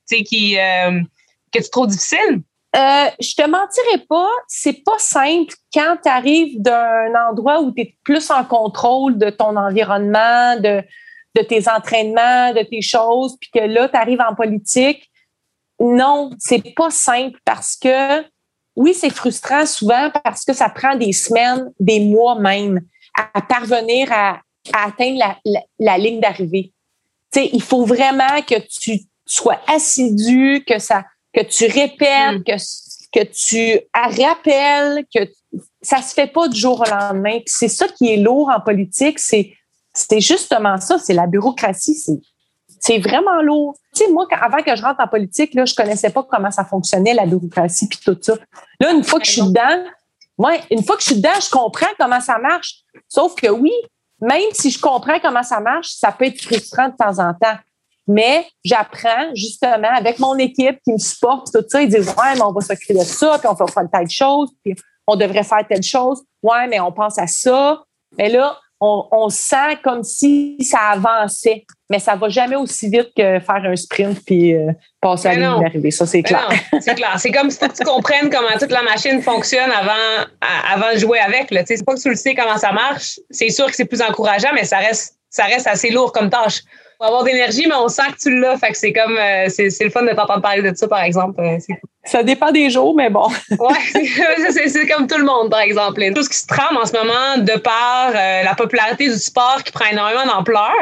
qui, 0.07 0.55
que 0.55 1.59
tu 1.59 1.69
trouves 1.69 1.87
difficile? 1.87 2.41
Euh, 2.73 3.09
je 3.19 3.35
te 3.35 3.41
mentirais 3.41 4.05
pas, 4.07 4.29
c'est 4.47 4.81
pas 4.85 4.97
simple 4.97 5.53
quand 5.73 5.97
tu 6.01 6.09
arrives 6.09 6.61
d'un 6.61 7.13
endroit 7.29 7.59
où 7.59 7.73
tu 7.73 7.81
es 7.81 7.97
plus 8.05 8.31
en 8.31 8.45
contrôle 8.45 9.17
de 9.17 9.29
ton 9.29 9.57
environnement, 9.57 10.55
de, 10.55 10.81
de 11.35 11.41
tes 11.41 11.67
entraînements, 11.67 12.53
de 12.53 12.63
tes 12.63 12.81
choses, 12.81 13.35
puis 13.41 13.49
que 13.53 13.59
là, 13.59 13.89
tu 13.89 13.97
arrives 13.97 14.21
en 14.21 14.35
politique. 14.35 15.11
Non, 15.81 16.29
c'est 16.39 16.73
pas 16.73 16.89
simple 16.91 17.39
parce 17.43 17.75
que, 17.75 18.21
oui, 18.75 18.93
c'est 18.93 19.09
frustrant 19.09 19.65
souvent 19.65 20.11
parce 20.23 20.45
que 20.45 20.53
ça 20.53 20.69
prend 20.69 20.95
des 20.95 21.13
semaines, 21.13 21.71
des 21.79 21.99
mois 21.99 22.39
même 22.39 22.81
à 23.33 23.41
parvenir 23.41 24.11
à, 24.11 24.39
atteindre 24.73 25.17
la, 25.17 25.61
la 25.79 25.97
ligne 25.97 26.19
d'arrivée. 26.19 26.71
Tu 27.33 27.41
sais, 27.41 27.49
il 27.51 27.61
faut 27.61 27.85
vraiment 27.85 28.41
que 28.47 28.55
tu 28.59 29.01
sois 29.25 29.59
assidu, 29.67 30.63
que 30.65 30.79
ça 30.79 31.03
que 31.33 31.41
tu 31.41 31.65
répètes, 31.65 32.39
mm. 32.39 32.43
que, 32.43 33.19
que 33.19 33.23
tu 33.25 33.79
rappelles, 33.93 35.05
que 35.13 35.19
ça 35.81 36.01
se 36.01 36.13
fait 36.13 36.27
pas 36.27 36.47
du 36.47 36.59
jour 36.59 36.81
au 36.81 36.89
lendemain. 36.89 37.39
c'est 37.45 37.67
ça 37.67 37.87
qui 37.87 38.11
est 38.11 38.17
lourd 38.17 38.49
en 38.55 38.61
politique, 38.61 39.19
c'est 39.19 39.53
c'est 39.93 40.21
justement 40.21 40.79
ça, 40.79 40.99
c'est 40.99 41.13
la 41.13 41.27
bureaucratie, 41.27 41.95
c'est 41.95 42.19
c'est 42.81 42.97
vraiment 42.97 43.41
lourd. 43.43 43.75
Tu 43.93 44.03
sais, 44.03 44.11
moi, 44.11 44.25
avant 44.31 44.63
que 44.63 44.75
je 44.75 44.81
rentre 44.81 44.99
en 44.99 45.07
politique, 45.07 45.53
là, 45.53 45.65
je 45.65 45.75
connaissais 45.75 46.09
pas 46.09 46.23
comment 46.23 46.49
ça 46.49 46.65
fonctionnait, 46.65 47.13
la 47.13 47.27
bureaucratie 47.27 47.87
puis 47.87 47.99
tout 48.03 48.17
ça. 48.19 48.33
Là, 48.79 48.91
une 48.91 49.03
fois 49.03 49.19
que 49.19 49.25
je 49.25 49.31
suis 49.31 49.41
dedans, 49.43 49.83
ouais, 50.39 50.59
une 50.71 50.83
fois 50.83 50.97
que 50.97 51.03
je 51.03 51.07
suis 51.09 51.15
dedans, 51.15 51.39
je 51.39 51.49
comprends 51.49 51.93
comment 51.99 52.19
ça 52.19 52.39
marche. 52.39 52.81
Sauf 53.07 53.35
que 53.35 53.47
oui, 53.47 53.71
même 54.19 54.49
si 54.53 54.71
je 54.71 54.81
comprends 54.81 55.19
comment 55.19 55.43
ça 55.43 55.59
marche, 55.59 55.89
ça 55.89 56.11
peut 56.11 56.25
être 56.25 56.41
frustrant 56.41 56.89
de 56.89 56.95
temps 56.95 57.19
en 57.19 57.33
temps. 57.35 57.57
Mais 58.07 58.47
j'apprends 58.65 59.29
justement 59.35 59.91
avec 59.95 60.17
mon 60.17 60.35
équipe 60.37 60.79
qui 60.83 60.93
me 60.93 60.97
supporte, 60.97 61.51
tout 61.53 61.63
ça. 61.67 61.83
Ils 61.83 61.89
disent 61.89 62.09
Ouais, 62.17 62.33
mais 62.33 62.41
on 62.41 62.51
va 62.51 62.61
s'occuper 62.61 62.95
de 62.95 63.03
ça, 63.03 63.37
puis 63.37 63.47
on 63.47 63.53
va 63.53 63.67
faire 63.67 63.87
telle 63.93 64.09
chose, 64.09 64.49
puis 64.63 64.75
on 65.05 65.15
devrait 65.15 65.43
faire 65.43 65.65
telle 65.69 65.83
chose. 65.83 66.23
Ouais, 66.41 66.67
mais 66.67 66.79
on 66.79 66.91
pense 66.91 67.19
à 67.19 67.27
ça. 67.27 67.83
Mais 68.17 68.29
là, 68.29 68.57
on, 68.81 69.29
sent 69.29 69.77
comme 69.83 70.03
si 70.03 70.57
ça 70.61 70.79
avançait. 70.93 71.65
Mais 71.89 71.99
ça 71.99 72.15
va 72.15 72.29
jamais 72.29 72.55
aussi 72.55 72.89
vite 72.89 73.09
que 73.15 73.39
faire 73.39 73.63
un 73.63 73.75
sprint 73.75 74.19
puis 74.25 74.55
euh, 74.55 74.71
passer 74.99 75.27
à 75.27 75.35
la 75.35 75.69
ligne 75.69 75.91
Ça, 75.91 76.07
c'est 76.07 76.23
clair. 76.23 76.49
c'est 76.79 76.95
clair. 76.95 77.13
C'est 77.17 77.31
comme 77.31 77.51
si 77.51 77.59
tu 77.59 77.83
comprennes 77.83 78.29
comment 78.29 78.57
toute 78.59 78.71
la 78.71 78.81
machine 78.81 79.21
fonctionne 79.21 79.69
avant, 79.71 80.25
avant 80.73 80.93
de 80.93 80.99
jouer 80.99 81.19
avec. 81.19 81.53
C'est 81.67 81.85
pas 81.85 81.93
que 81.93 82.01
tu 82.01 82.09
le 82.09 82.15
sais 82.15 82.33
comment 82.33 82.57
ça 82.57 82.71
marche. 82.71 83.19
C'est 83.29 83.49
sûr 83.49 83.67
que 83.67 83.75
c'est 83.75 83.85
plus 83.85 84.01
encourageant, 84.01 84.49
mais 84.55 84.63
ça 84.63 84.77
reste, 84.77 85.17
ça 85.29 85.43
reste 85.43 85.67
assez 85.67 85.91
lourd 85.91 86.11
comme 86.11 86.29
tâche 86.29 86.61
avoir 87.07 87.23
d'énergie, 87.23 87.65
mais 87.67 87.75
on 87.75 87.87
sent 87.87 88.11
que 88.13 88.17
tu 88.17 88.39
l'as. 88.39 88.57
Fait 88.57 88.71
que 88.71 88.77
c'est 88.77 88.93
comme, 88.93 89.17
euh, 89.17 89.47
c'est, 89.49 89.69
le 89.81 89.89
fun 89.89 90.03
de 90.03 90.13
t'entendre 90.13 90.41
parler 90.41 90.61
de 90.61 90.75
ça, 90.75 90.87
par 90.87 91.01
exemple. 91.01 91.41
Euh, 91.41 91.57
ça 92.03 92.23
dépend 92.23 92.51
des 92.51 92.69
jours, 92.69 92.95
mais 92.95 93.09
bon. 93.09 93.27
ouais, 93.59 94.51
c'est, 94.51 94.87
comme 94.87 95.07
tout 95.07 95.17
le 95.17 95.25
monde, 95.25 95.49
par 95.49 95.61
exemple. 95.61 96.01
Tout 96.13 96.23
ce 96.23 96.29
qui 96.29 96.37
se 96.37 96.47
trame 96.47 96.77
en 96.77 96.85
ce 96.85 96.93
moment 96.93 97.37
de 97.37 97.57
par 97.59 98.09
euh, 98.09 98.43
la 98.43 98.55
popularité 98.55 99.07
du 99.09 99.17
sport 99.17 99.63
qui 99.63 99.71
prend 99.71 99.85
énormément 99.85 100.25
d'ampleur. 100.25 100.75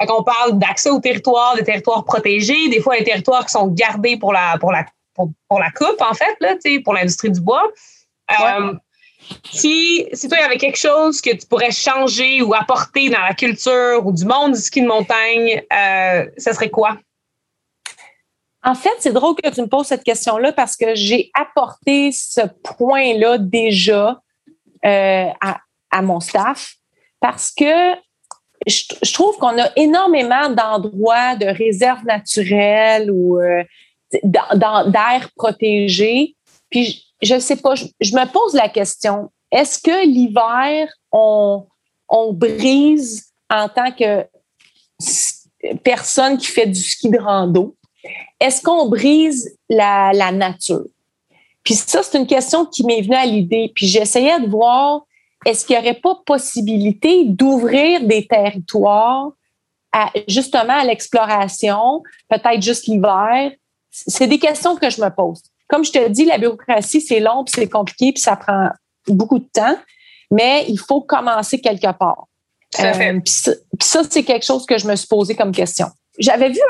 Fait 0.00 0.06
qu'on 0.06 0.22
parle 0.22 0.58
d'accès 0.58 0.90
au 0.90 1.00
territoire, 1.00 1.56
des 1.56 1.64
territoires 1.64 2.04
protégés, 2.04 2.68
des 2.68 2.80
fois 2.80 2.98
des 2.98 3.04
territoires 3.04 3.46
qui 3.46 3.52
sont 3.52 3.68
gardés 3.68 4.18
pour 4.18 4.32
la, 4.32 4.58
pour 4.60 4.70
la, 4.70 4.84
pour, 5.14 5.58
la 5.58 5.70
coupe, 5.70 6.00
en 6.02 6.12
fait, 6.12 6.36
là, 6.40 6.54
pour 6.84 6.92
l'industrie 6.92 7.30
du 7.30 7.40
bois. 7.40 7.62
Si, 9.50 10.06
si 10.12 10.28
toi, 10.28 10.38
il 10.38 10.42
y 10.42 10.44
avait 10.44 10.58
quelque 10.58 10.78
chose 10.78 11.20
que 11.20 11.30
tu 11.30 11.46
pourrais 11.46 11.70
changer 11.70 12.42
ou 12.42 12.54
apporter 12.54 13.08
dans 13.08 13.20
la 13.20 13.34
culture 13.34 14.02
ou 14.04 14.12
du 14.12 14.24
monde 14.24 14.52
du 14.52 14.60
ski 14.60 14.82
de 14.82 14.86
montagne, 14.86 15.62
euh, 15.72 16.26
ça 16.36 16.52
serait 16.52 16.70
quoi? 16.70 16.98
En 18.66 18.74
fait, 18.74 18.94
c'est 18.98 19.12
drôle 19.12 19.36
que 19.36 19.48
tu 19.48 19.62
me 19.62 19.68
poses 19.68 19.86
cette 19.86 20.02
question-là 20.02 20.52
parce 20.52 20.76
que 20.76 20.96
j'ai 20.96 21.30
apporté 21.34 22.10
ce 22.10 22.40
point-là 22.64 23.38
déjà 23.38 24.20
euh, 24.84 25.28
à, 25.40 26.02
mon 26.02 26.20
staff 26.20 26.74
parce 27.20 27.52
que 27.52 27.94
je, 28.66 29.12
trouve 29.12 29.36
qu'on 29.38 29.58
a 29.58 29.70
énormément 29.76 30.50
d'endroits 30.50 31.36
de 31.36 31.46
réserves 31.46 32.04
naturelles 32.04 33.10
ou 33.10 33.40
euh, 33.40 33.62
d'air 34.22 35.30
protégé. 35.36 36.34
Puis 36.68 37.05
je 37.22 37.34
ne 37.34 37.40
sais 37.40 37.56
pas, 37.56 37.74
je, 37.74 37.84
me 37.86 38.30
pose 38.30 38.54
la 38.54 38.68
question, 38.68 39.30
est-ce 39.50 39.78
que 39.78 40.06
l'hiver, 40.06 40.88
on, 41.12 41.66
on 42.08 42.32
brise 42.32 43.32
en 43.50 43.68
tant 43.68 43.92
que 43.92 44.26
personne 45.82 46.36
qui 46.38 46.46
fait 46.46 46.66
du 46.66 46.80
ski 46.80 47.10
de 47.10 47.18
rando? 47.18 47.76
Est-ce 48.40 48.62
qu'on 48.62 48.88
brise 48.88 49.56
la, 49.68 50.12
la 50.12 50.30
nature? 50.32 50.86
Puis 51.66 51.74
ça, 51.74 52.02
c'est 52.02 52.18
une 52.18 52.26
question 52.26 52.64
qui 52.64 52.84
m'est 52.84 53.02
venue 53.02 53.16
à 53.16 53.26
l'idée. 53.26 53.72
Puis 53.74 53.88
j'essayais 53.88 54.38
de 54.38 54.46
voir, 54.46 55.02
est-ce 55.44 55.66
qu'il 55.66 55.76
n'y 55.76 55.82
aurait 55.82 56.00
pas 56.00 56.14
possibilité 56.24 57.24
d'ouvrir 57.24 58.02
des 58.04 58.26
territoires 58.26 59.32
à, 59.92 60.10
justement 60.28 60.74
à 60.74 60.84
l'exploration, 60.84 62.02
peut-être 62.28 62.62
juste 62.62 62.86
l'hiver? 62.86 63.50
C'est 63.90 64.28
des 64.28 64.38
questions 64.38 64.76
que 64.76 64.90
je 64.90 65.00
me 65.00 65.08
pose. 65.08 65.42
Comme 65.68 65.84
je 65.84 65.92
te 65.92 66.08
dis, 66.08 66.24
la 66.24 66.38
bureaucratie, 66.38 67.00
c'est 67.00 67.20
long, 67.20 67.44
puis 67.44 67.54
c'est 67.56 67.68
compliqué, 67.68 68.12
puis 68.12 68.22
ça 68.22 68.36
prend 68.36 68.68
beaucoup 69.08 69.38
de 69.38 69.48
temps, 69.52 69.76
mais 70.30 70.64
il 70.68 70.78
faut 70.78 71.00
commencer 71.00 71.60
quelque 71.60 71.92
part. 71.92 72.26
Euh, 72.80 73.20
puis 73.24 73.54
ça, 73.80 74.02
c'est 74.08 74.22
quelque 74.22 74.44
chose 74.44 74.66
que 74.66 74.78
je 74.78 74.86
me 74.86 74.96
suis 74.96 75.06
posé 75.06 75.34
comme 75.34 75.52
question. 75.52 75.86
J'avais 76.18 76.50
vu 76.50 76.60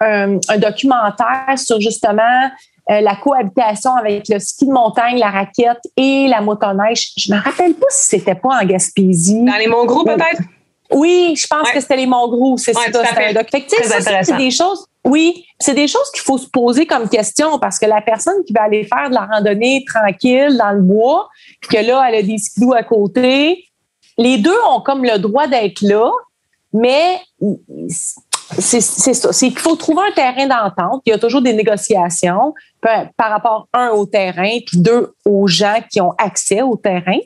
un, 0.00 0.58
documentaire 0.58 1.54
sur 1.56 1.80
justement 1.80 2.50
euh, 2.90 3.00
la 3.00 3.16
cohabitation 3.16 3.94
avec 3.94 4.28
le 4.28 4.38
ski 4.38 4.66
de 4.66 4.72
montagne, 4.72 5.18
la 5.18 5.30
raquette 5.30 5.80
et 5.96 6.26
la 6.28 6.40
motoneige. 6.40 7.12
Je 7.16 7.32
me 7.32 7.40
rappelle 7.40 7.74
pas 7.74 7.86
si 7.90 8.08
c'était 8.08 8.34
pas 8.34 8.60
en 8.60 8.64
Gaspésie. 8.64 9.44
Dans 9.44 9.56
les 9.56 9.66
Monts-Gros, 9.66 10.04
peut-être? 10.04 10.42
Oui, 10.90 11.34
je 11.36 11.46
pense 11.46 11.70
que 11.70 11.80
c'était 11.80 11.96
les 11.96 12.06
Monts-Gros, 12.06 12.56
c'est 12.56 12.72
ça. 12.72 12.80
C'est 14.22 14.36
des 14.36 14.50
choses. 14.50 14.86
Oui, 15.04 15.46
c'est 15.58 15.74
des 15.74 15.88
choses 15.88 16.10
qu'il 16.12 16.22
faut 16.22 16.36
se 16.36 16.48
poser 16.48 16.86
comme 16.86 17.08
question 17.08 17.58
parce 17.58 17.78
que 17.78 17.86
la 17.86 18.02
personne 18.02 18.44
qui 18.46 18.52
va 18.52 18.64
aller 18.64 18.84
faire 18.84 19.08
de 19.08 19.14
la 19.14 19.26
randonnée 19.26 19.84
tranquille 19.86 20.56
dans 20.58 20.72
le 20.72 20.82
bois, 20.82 21.28
puis 21.60 21.76
que 21.76 21.86
là, 21.86 22.04
elle 22.08 22.16
a 22.16 22.22
des 22.22 22.36
skidoo 22.36 22.74
à 22.74 22.82
côté, 22.82 23.64
les 24.18 24.36
deux 24.36 24.56
ont 24.68 24.80
comme 24.80 25.02
le 25.02 25.18
droit 25.18 25.46
d'être 25.46 25.80
là, 25.80 26.10
mais 26.72 27.18
c'est 28.58 28.80
ça. 28.80 29.32
C'est 29.32 29.48
qu'il 29.48 29.58
faut 29.58 29.76
trouver 29.76 30.02
un 30.08 30.12
terrain 30.12 30.46
d'entente. 30.46 31.02
Il 31.06 31.10
y 31.10 31.12
a 31.12 31.18
toujours 31.18 31.42
des 31.42 31.52
négociations 31.52 32.54
par 32.82 33.30
rapport, 33.30 33.68
un, 33.72 33.90
au 33.90 34.06
terrain, 34.06 34.58
puis 34.66 34.78
deux, 34.78 35.14
aux 35.24 35.46
gens 35.46 35.80
qui 35.90 36.00
ont 36.00 36.12
accès 36.18 36.62
au 36.62 36.76
terrain. 36.76 37.18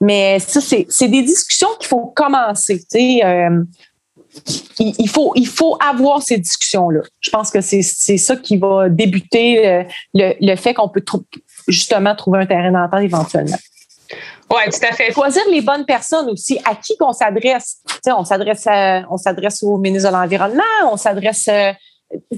Mais 0.00 0.38
ça, 0.40 0.60
c'est 0.60 1.08
des 1.08 1.22
discussions 1.22 1.68
qu'il 1.78 1.88
faut 1.88 2.06
commencer. 2.06 2.84
Euh, 3.24 3.62
il, 4.78 5.08
faut, 5.08 5.32
il 5.36 5.46
faut 5.46 5.76
avoir 5.86 6.22
ces 6.22 6.38
discussions-là. 6.38 7.00
Je 7.20 7.30
pense 7.30 7.50
que 7.50 7.60
c'est 7.60 7.82
ça 7.82 8.36
qui 8.36 8.56
va 8.56 8.88
débuter 8.88 9.66
euh, 9.66 9.84
le, 10.14 10.34
le 10.40 10.56
fait 10.56 10.74
qu'on 10.74 10.88
peut 10.88 11.04
justement 11.68 12.14
trouver 12.14 12.40
un 12.40 12.46
terrain 12.46 12.72
d'entente 12.72 13.02
éventuellement. 13.02 13.58
Oui, 14.50 14.70
tout 14.70 14.86
à 14.86 14.92
fait. 14.92 15.12
Choisir 15.12 15.42
les 15.50 15.62
bonnes 15.62 15.86
personnes 15.86 16.28
aussi. 16.28 16.58
À 16.64 16.74
qui 16.74 16.96
qu'on 16.98 17.12
s'adresse? 17.12 17.78
On 18.06 18.24
s'adresse 18.24 18.66
on 19.10 19.16
s'adresse 19.16 19.62
au 19.62 19.78
ministre 19.78 20.10
de 20.10 20.14
l'Environnement, 20.14 20.62
on 20.90 20.96
s'adresse 20.96 21.48
euh, 21.48 21.72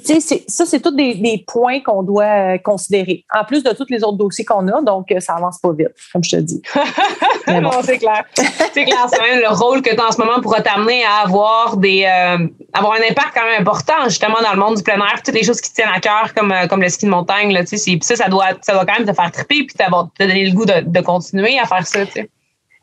ça, 0.02 0.66
c'est 0.66 0.80
tous 0.80 0.90
des, 0.90 1.44
points 1.46 1.80
qu'on 1.80 2.02
doit 2.02 2.24
euh, 2.24 2.58
considérer, 2.58 3.24
en 3.34 3.44
plus 3.44 3.62
de 3.62 3.70
tous 3.70 3.86
les 3.88 4.04
autres 4.04 4.16
dossiers 4.16 4.44
qu'on 4.44 4.66
a, 4.68 4.80
donc 4.82 5.10
euh, 5.10 5.20
ça 5.20 5.34
avance 5.34 5.58
pas 5.58 5.72
vite, 5.72 5.94
comme 6.12 6.22
je 6.22 6.36
te 6.36 6.40
dis. 6.40 6.62
non, 7.48 7.70
c'est 7.82 7.98
clair. 7.98 8.24
C'est 8.34 8.84
clair, 8.84 9.06
c'est 9.08 9.20
même 9.20 9.40
le 9.40 9.48
rôle 9.48 9.82
que 9.82 9.94
tu 9.94 10.00
as 10.00 10.08
en 10.08 10.12
ce 10.12 10.18
moment 10.18 10.40
pourra 10.40 10.60
t'amener 10.60 11.04
à 11.04 11.24
avoir 11.24 11.76
des 11.76 12.04
euh, 12.04 12.46
avoir 12.72 12.94
un 12.94 13.10
impact 13.10 13.32
quand 13.34 13.44
même 13.44 13.60
important, 13.60 14.04
justement, 14.04 14.40
dans 14.42 14.52
le 14.52 14.58
monde 14.58 14.76
du 14.76 14.82
plein 14.82 14.96
air, 14.96 15.22
toutes 15.24 15.34
les 15.34 15.44
choses 15.44 15.60
qui 15.60 15.72
tiennent 15.72 15.92
à 15.94 16.00
cœur, 16.00 16.32
comme, 16.34 16.54
comme 16.68 16.82
le 16.82 16.88
ski 16.88 17.06
de 17.06 17.10
montagne, 17.10 17.52
là, 17.52 17.64
ça, 17.66 17.76
ça 18.16 18.28
doit, 18.28 18.50
ça 18.62 18.72
doit 18.72 18.84
quand 18.84 18.98
même 18.98 19.06
te 19.06 19.12
faire 19.12 19.30
triper 19.30 19.64
puis 19.64 19.76
te 19.76 20.24
donner 20.24 20.46
le 20.46 20.52
goût 20.52 20.66
de, 20.66 20.80
de 20.80 21.00
continuer 21.00 21.58
à 21.58 21.66
faire 21.66 21.86
ça. 21.86 22.06
sais. 22.06 22.28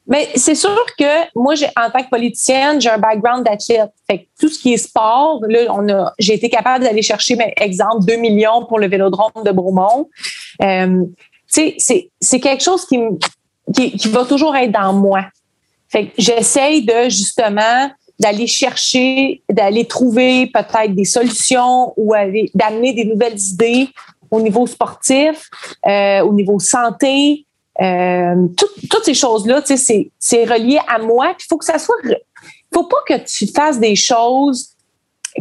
Mais 0.08 0.30
c'est 0.36 0.56
sûr 0.56 0.86
que 0.98 1.30
moi, 1.36 1.54
en 1.78 1.90
tant 1.92 2.04
que 2.04 2.10
politicienne, 2.10 2.82
j'ai 2.82 2.90
un 2.90 2.98
background 2.98 3.46
d'athlète. 3.46 3.92
Fait 4.10 4.28
tout 4.40 4.50
ce 4.50 4.60
qui 4.60 4.74
est 4.74 4.78
sport, 4.78 5.40
là, 5.48 5.60
on 5.70 5.88
a, 5.90 6.14
j'ai 6.18 6.34
été 6.34 6.50
capable 6.50 6.84
d'aller 6.84 7.02
chercher, 7.02 7.36
par 7.36 7.48
exemple, 7.58 8.06
2 8.06 8.16
millions 8.16 8.66
pour 8.66 8.80
le 8.80 8.88
vélodrome 8.88 9.44
de 9.46 9.52
Bromont. 9.52 10.10
Euh, 10.62 11.06
c'est, 11.48 11.76
c'est 11.78 12.40
quelque 12.40 12.64
chose 12.64 12.86
qui, 12.86 13.00
qui, 13.76 13.92
qui, 13.92 14.08
va 14.08 14.26
toujours 14.26 14.56
être 14.56 14.72
dans 14.72 14.94
moi. 14.94 15.26
Fait 15.90 16.12
j'essaye 16.18 16.86
de, 16.86 17.10
justement, 17.10 17.92
d'aller 18.20 18.48
chercher, 18.48 19.44
d'aller 19.50 19.86
trouver 19.86 20.48
peut-être 20.48 20.96
des 20.96 21.06
solutions 21.06 21.94
ou 21.98 22.14
d'amener 22.54 22.94
des 22.94 23.06
nouvelles 23.06 23.40
idées 23.40 23.90
au 24.30 24.40
niveau 24.40 24.66
sportif, 24.66 25.50
euh, 25.86 26.22
au 26.22 26.34
niveau 26.34 26.60
santé, 26.60 27.46
euh, 27.82 28.48
toutes 28.89 29.06
ces 29.06 29.13
choses-là, 29.13 29.62
c'est 29.65 30.44
relié 30.46 30.80
à 30.88 31.00
moi. 31.00 31.34
Il 31.39 31.46
faut 31.50 31.58
que 31.58 31.65
ça 31.65 31.80
soit. 31.80 31.96
faut 32.74 32.86
pas 32.86 33.02
que 33.08 33.17
tu 33.26 33.48
fasses 33.48 33.80
des 33.80 33.96
choses. 33.96 34.76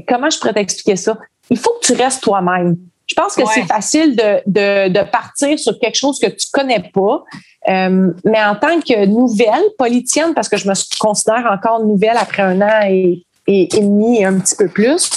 Comment 0.09 0.31
je 0.31 0.39
pourrais 0.39 0.55
t'expliquer 0.55 0.97
ça? 0.97 1.19
Il 1.51 1.59
faut 1.59 1.73
que 1.81 1.87
tu 1.87 1.93
restes 1.93 2.23
toi-même. 2.23 2.77
Je 3.07 3.15
pense 3.15 3.35
que 3.35 3.43
c'est 3.53 3.65
facile 3.65 4.15
de, 4.15 4.41
de, 4.47 4.89
de, 4.89 5.11
partir 5.11 5.59
sur 5.59 5.77
quelque 5.81 5.97
chose 5.97 6.21
que 6.21 6.29
tu 6.29 6.47
connais 6.53 6.91
pas. 6.95 7.25
Euh, 7.69 8.13
mais 8.25 8.43
en 8.43 8.55
tant 8.55 8.81
que 8.81 9.05
nouvelle 9.07 9.65
politicienne, 9.77 10.33
parce 10.33 10.49
que 10.49 10.57
je 10.57 10.69
me 10.69 10.75
considère 10.99 11.45
encore 11.53 11.85
nouvelle 11.85 12.17
après 12.17 12.43
un 12.43 12.61
an 12.63 12.87
et, 12.89 13.27
et, 13.49 13.67
demi 13.67 14.21
et 14.21 14.25
un 14.25 14.39
petit 14.39 14.55
peu 14.55 14.69
plus, 14.69 15.11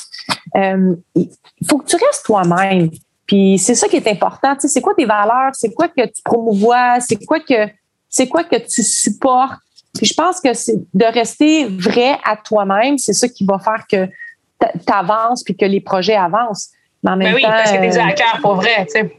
euh, 0.56 0.96
il 1.16 1.30
faut 1.70 1.78
que 1.78 1.86
tu 1.86 1.96
restes 1.96 2.26
toi-même. 2.26 2.90
Puis 3.28 3.58
c'est 3.58 3.76
ça 3.76 3.88
qui 3.88 3.96
est 3.96 4.08
important. 4.08 4.54
Tu 4.56 4.62
sais, 4.62 4.68
c'est 4.68 4.82
quoi 4.82 4.94
tes 4.96 5.06
valeurs? 5.06 5.52
C'est 5.54 5.74
quoi 5.74 5.88
que 5.88 6.06
tu 6.06 6.22
promouvois? 6.24 7.00
C'est 7.00 7.24
quoi 7.26 7.40
que 7.40 7.70
c'est 8.10 8.28
quoi 8.28 8.44
que 8.44 8.58
tu 8.58 8.84
supportes? 8.84 9.60
Puis 9.96 10.08
je 10.08 10.14
pense 10.14 10.40
que 10.40 10.54
c'est 10.54 10.78
de 10.94 11.06
rester 11.06 11.66
vrai 11.66 12.18
à 12.24 12.36
toi-même, 12.36 12.98
c'est 12.98 13.14
ça 13.14 13.28
qui 13.28 13.46
va 13.46 13.60
faire 13.60 13.86
que 13.90 14.06
tu 14.06 14.94
avances 14.94 15.44
puis 15.44 15.56
que 15.56 15.66
les 15.66 15.82
projets 15.82 16.16
avancent. 16.16 16.70
Mais 17.04 17.12
en 17.12 17.18
ben 17.18 17.26
même 17.26 17.36
oui, 17.36 17.42
parce 17.42 17.72
que 17.72 17.78
tu 17.78 17.84
es 17.84 17.98
à 17.98 18.12
cœur 18.14 18.40
pour 18.42 18.56
vrai, 18.56 18.86
tu 18.86 19.00
sais. 19.00 19.16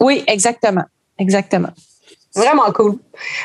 Oui, 0.00 0.24
exactement. 0.26 0.84
Exactement. 1.18 1.70
Vraiment 2.34 2.72
cool. 2.72 2.94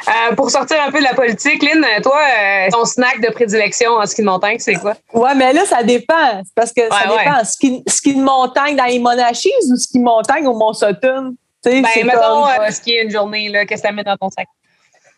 Euh, 0.07 0.35
pour 0.35 0.49
sortir 0.49 0.77
un 0.81 0.91
peu 0.91 0.99
de 0.99 1.03
la 1.03 1.13
politique, 1.13 1.61
Lynn, 1.61 1.85
toi, 2.01 2.19
euh, 2.19 2.69
ton 2.71 2.85
snack 2.85 3.19
de 3.21 3.29
prédilection 3.31 3.91
en 3.91 4.05
ski 4.05 4.21
de 4.21 4.27
montagne, 4.27 4.59
c'est 4.59 4.75
quoi? 4.75 4.95
Ouais, 5.13 5.35
mais 5.35 5.51
là, 5.51 5.65
ça 5.65 5.83
dépend. 5.83 6.41
Parce 6.55 6.71
que 6.71 6.81
ça 6.89 7.03
dépend. 7.07 7.43
Ski, 7.43 7.83
ski, 7.87 8.15
de 8.15 8.21
montagne 8.21 8.75
dans 8.75 8.85
les 8.85 8.99
Monachis 8.99 9.51
ou 9.71 9.75
ski 9.75 9.99
de 9.99 10.03
montagne 10.03 10.47
au 10.47 10.57
Mont-Sutton? 10.57 11.35
Ben, 11.65 11.83
mettons, 12.05 12.43
comme... 12.43 12.65
euh, 12.65 12.71
skier 12.71 13.03
une 13.03 13.11
journée, 13.11 13.51
qu'est-ce 13.67 13.81
que 13.81 13.87
tu 13.87 13.93
amènes 13.93 14.05
dans 14.05 14.17
ton 14.17 14.29
sac? 14.29 14.47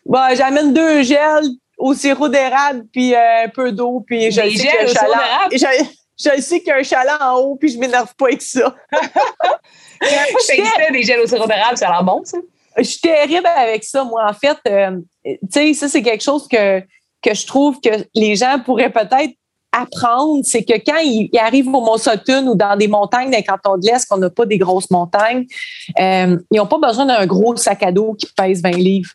Ben, 0.06 0.34
j'amène 0.34 0.72
deux 0.72 1.02
gels 1.02 1.46
au 1.78 1.94
sirop 1.94 2.28
d'érable 2.28 2.84
puis 2.92 3.14
euh, 3.14 3.44
un 3.44 3.48
peu 3.48 3.72
d'eau. 3.72 4.02
Puis 4.06 4.30
je 4.30 4.40
sais 4.40 4.48
qu'il 4.48 4.64
y 4.64 4.68
a 4.68 4.82
un 4.82 4.86
chaland. 4.86 5.88
Je, 6.16 6.40
sais 6.40 6.58
qu'il 6.58 6.68
y 6.68 6.72
a 6.72 6.76
un 6.76 6.82
chaland 6.82 7.18
en 7.20 7.38
haut 7.38 7.56
puis 7.56 7.70
je 7.70 7.78
m'énerve 7.78 8.14
pas 8.16 8.26
avec 8.26 8.42
ça. 8.42 8.74
je 10.02 10.92
des 10.92 11.02
gels 11.02 11.20
au 11.20 11.26
sirop 11.26 11.46
d'érable, 11.46 11.78
ça 11.78 11.88
a 11.88 11.92
l'air 11.92 12.04
bon, 12.04 12.22
ça? 12.24 12.38
Je 12.76 12.82
suis 12.82 13.00
terrible 13.00 13.46
avec 13.46 13.84
ça. 13.84 14.04
Moi, 14.04 14.24
en 14.28 14.32
fait, 14.32 14.58
euh, 14.68 14.98
tu 15.24 15.38
sais, 15.50 15.74
ça, 15.74 15.88
c'est 15.88 16.02
quelque 16.02 16.22
chose 16.22 16.46
que, 16.48 16.80
que 17.22 17.34
je 17.34 17.46
trouve 17.46 17.80
que 17.80 17.90
les 18.14 18.36
gens 18.36 18.60
pourraient 18.64 18.92
peut-être 18.92 19.34
apprendre. 19.72 20.40
C'est 20.44 20.64
que 20.64 20.74
quand 20.84 20.98
ils, 21.02 21.30
arrivent 21.38 21.68
au 21.68 21.80
Mont-Sutton 21.80 22.48
ou 22.48 22.54
dans 22.54 22.76
des 22.76 22.88
montagnes 22.88 23.30
dans 23.30 23.36
les 23.36 23.44
cantons 23.44 23.76
de 23.76 23.86
l'Est, 23.86 24.06
qu'on 24.08 24.18
n'a 24.18 24.30
pas 24.30 24.46
des 24.46 24.58
grosses 24.58 24.90
montagnes, 24.90 25.46
euh, 25.98 26.36
ils 26.50 26.56
n'ont 26.56 26.66
pas 26.66 26.78
besoin 26.78 27.06
d'un 27.06 27.26
gros 27.26 27.56
sac 27.56 27.82
à 27.82 27.92
dos 27.92 28.14
qui 28.14 28.26
pèse 28.36 28.62
20 28.62 28.70
livres. 28.70 29.10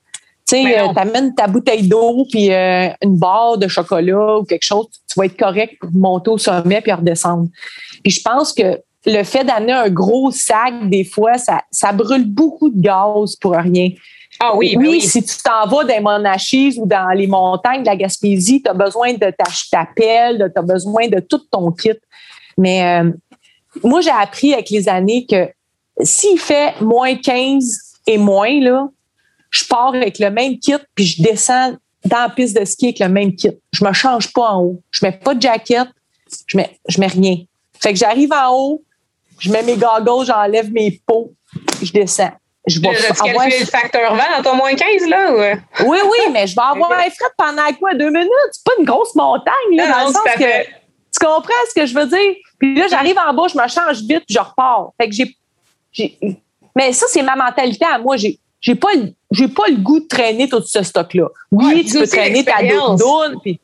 Tu 0.48 0.58
sais, 0.58 0.80
euh, 0.80 0.88
amènes 0.96 1.34
ta 1.34 1.48
bouteille 1.48 1.88
d'eau 1.88 2.26
puis 2.30 2.52
une 2.52 3.18
barre 3.18 3.58
de 3.58 3.68
chocolat 3.68 4.38
ou 4.38 4.44
quelque 4.44 4.64
chose, 4.64 4.86
tu 4.92 5.20
vas 5.20 5.26
être 5.26 5.38
correct 5.38 5.80
pour 5.80 5.90
monter 5.92 6.30
au 6.30 6.38
sommet 6.38 6.82
puis 6.82 6.92
redescendre. 6.92 7.48
Puis 8.04 8.12
je 8.12 8.22
pense 8.22 8.54
que 8.54 8.80
le 9.06 9.24
fait 9.24 9.44
d'amener 9.44 9.74
un 9.74 9.90
gros 9.90 10.32
sac, 10.32 10.90
des 10.90 11.04
fois, 11.04 11.38
ça, 11.38 11.62
ça 11.72 11.92
brûle 11.92 12.26
beaucoup 12.26 12.70
de 12.70 12.82
gaz 12.82 13.36
pour 13.36 13.54
rien. 13.54 13.90
Ah 14.40 14.56
oui, 14.56 14.76
ben 14.76 14.88
oui, 14.88 15.02
si 15.02 15.24
tu 15.24 15.36
t'en 15.44 15.66
vas 15.68 15.84
dans 15.84 15.94
les 15.94 16.00
Monachis 16.02 16.78
ou 16.78 16.86
dans 16.86 17.10
les 17.16 17.28
montagnes 17.28 17.82
de 17.82 17.88
la 17.88 17.96
Gaspésie, 17.96 18.62
tu 18.62 18.70
as 18.70 18.74
besoin 18.74 19.14
de 19.14 19.32
ta, 19.32 19.46
ta 19.72 19.88
pelle, 19.96 20.52
tu 20.54 20.60
as 20.60 20.64
besoin 20.64 21.08
de 21.08 21.20
tout 21.20 21.40
ton 21.50 21.72
kit. 21.72 21.94
Mais 22.58 23.02
euh, 23.02 23.12
moi, 23.84 24.02
j'ai 24.02 24.12
appris 24.12 24.54
avec 24.54 24.70
les 24.70 24.90
années 24.90 25.26
que 25.26 25.50
s'il 26.02 26.40
fait 26.40 26.74
moins 26.82 27.16
15 27.16 27.80
et 28.08 28.18
moins, 28.18 28.60
là, 28.60 28.90
je 29.52 29.64
pars 29.64 29.96
avec 29.96 30.20
le 30.20 30.30
même 30.30 30.60
kit 30.60 30.74
puis 30.94 31.06
je 31.06 31.24
descends 31.24 31.76
dans 32.04 32.18
la 32.18 32.30
piste 32.30 32.60
de 32.60 32.66
ski 32.66 32.88
avec 32.88 33.00
le 33.00 33.10
même 33.10 33.36
kit. 33.36 33.52
Je 33.72 33.86
me 33.86 33.94
change 33.94 34.34
pas 34.34 34.52
en 34.52 34.64
haut. 34.64 34.82
Je 34.92 35.06
mets 35.06 35.14
pas 35.14 35.34
de 35.34 35.42
jacket, 35.42 35.88
je 36.46 36.58
mets, 36.58 36.78
je 36.90 37.00
mets 37.00 37.08
rien. 37.08 37.38
Fait 37.80 37.94
que 37.94 38.00
j'arrive 38.00 38.34
en 38.34 38.54
haut, 38.54 38.84
je 39.40 39.52
mets 39.52 39.64
mes 39.64 39.78
goggles, 39.78 40.26
j'enlève 40.26 40.72
mes 40.72 41.02
pots, 41.06 41.34
je 41.82 41.92
descends. 41.92 42.32
Je 42.68 42.80
vais 42.80 42.90
avoir... 42.90 43.46
le 43.46 43.66
facteur 43.66 44.16
20 44.16 44.24
dans 44.38 44.50
ton 44.50 44.56
moins 44.56 44.74
15, 44.74 45.08
là? 45.08 45.34
Oui, 45.86 45.98
oui, 46.04 46.32
mais 46.32 46.48
je 46.48 46.56
vais 46.56 46.62
avoir 46.64 46.92
un 47.00 47.10
fret 47.12 47.32
pendant 47.38 47.72
quoi? 47.80 47.94
Deux 47.94 48.10
minutes? 48.10 48.30
C'est 48.52 48.64
pas 48.64 48.72
une 48.80 48.86
grosse 48.86 49.14
montagne, 49.14 49.54
là, 49.74 49.88
dans 49.88 50.08
le 50.08 50.14
sens 50.14 50.24
que. 50.36 50.64
Tu 50.64 51.26
comprends 51.26 51.54
ce 51.70 51.76
que 51.76 51.86
je 51.86 51.94
veux 51.94 52.08
dire? 52.08 52.36
Puis 52.60 52.76
là, 52.76 52.88
j'arrive 52.90 53.18
en 53.18 53.34
bas, 53.34 53.44
je 53.48 53.58
me 53.58 53.68
change 53.68 54.02
vite, 54.02 54.24
puis 54.26 54.36
je 54.36 54.40
repars. 54.40 54.92
Fait 55.00 55.10
que 55.10 55.16
j'ai. 55.16 56.18
Mais 56.76 56.92
ça, 56.92 57.06
c'est 57.08 57.22
ma 57.22 57.36
mentalité 57.36 57.86
à 57.86 58.00
moi. 58.00 58.18
J'ai 58.18 58.40
j'ai 58.60 58.76
pas 58.76 58.90
j'ai 59.32 59.48
pas 59.48 59.68
le 59.68 59.76
goût 59.76 60.00
de 60.00 60.08
traîner 60.08 60.50
tout 60.50 60.62
ce 60.62 60.82
stock 60.82 61.14
là. 61.14 61.28
Oui, 61.52 61.86
tu 61.86 62.00
peux 62.00 62.08
traîner 62.08 62.44
ta 62.44 62.64
doudoune 62.64 63.40
puis 63.44 63.60